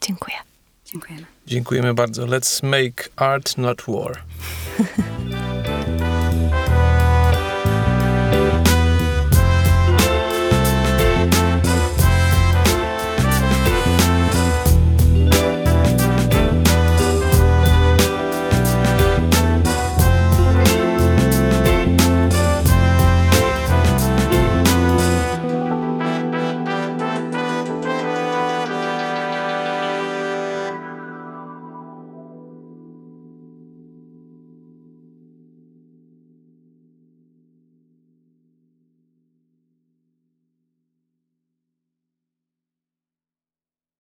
[0.00, 0.36] Dziękuję.
[0.84, 1.26] Dziękujemy.
[1.46, 2.26] Dziękujemy bardzo.
[2.26, 4.12] Let's make art, not war.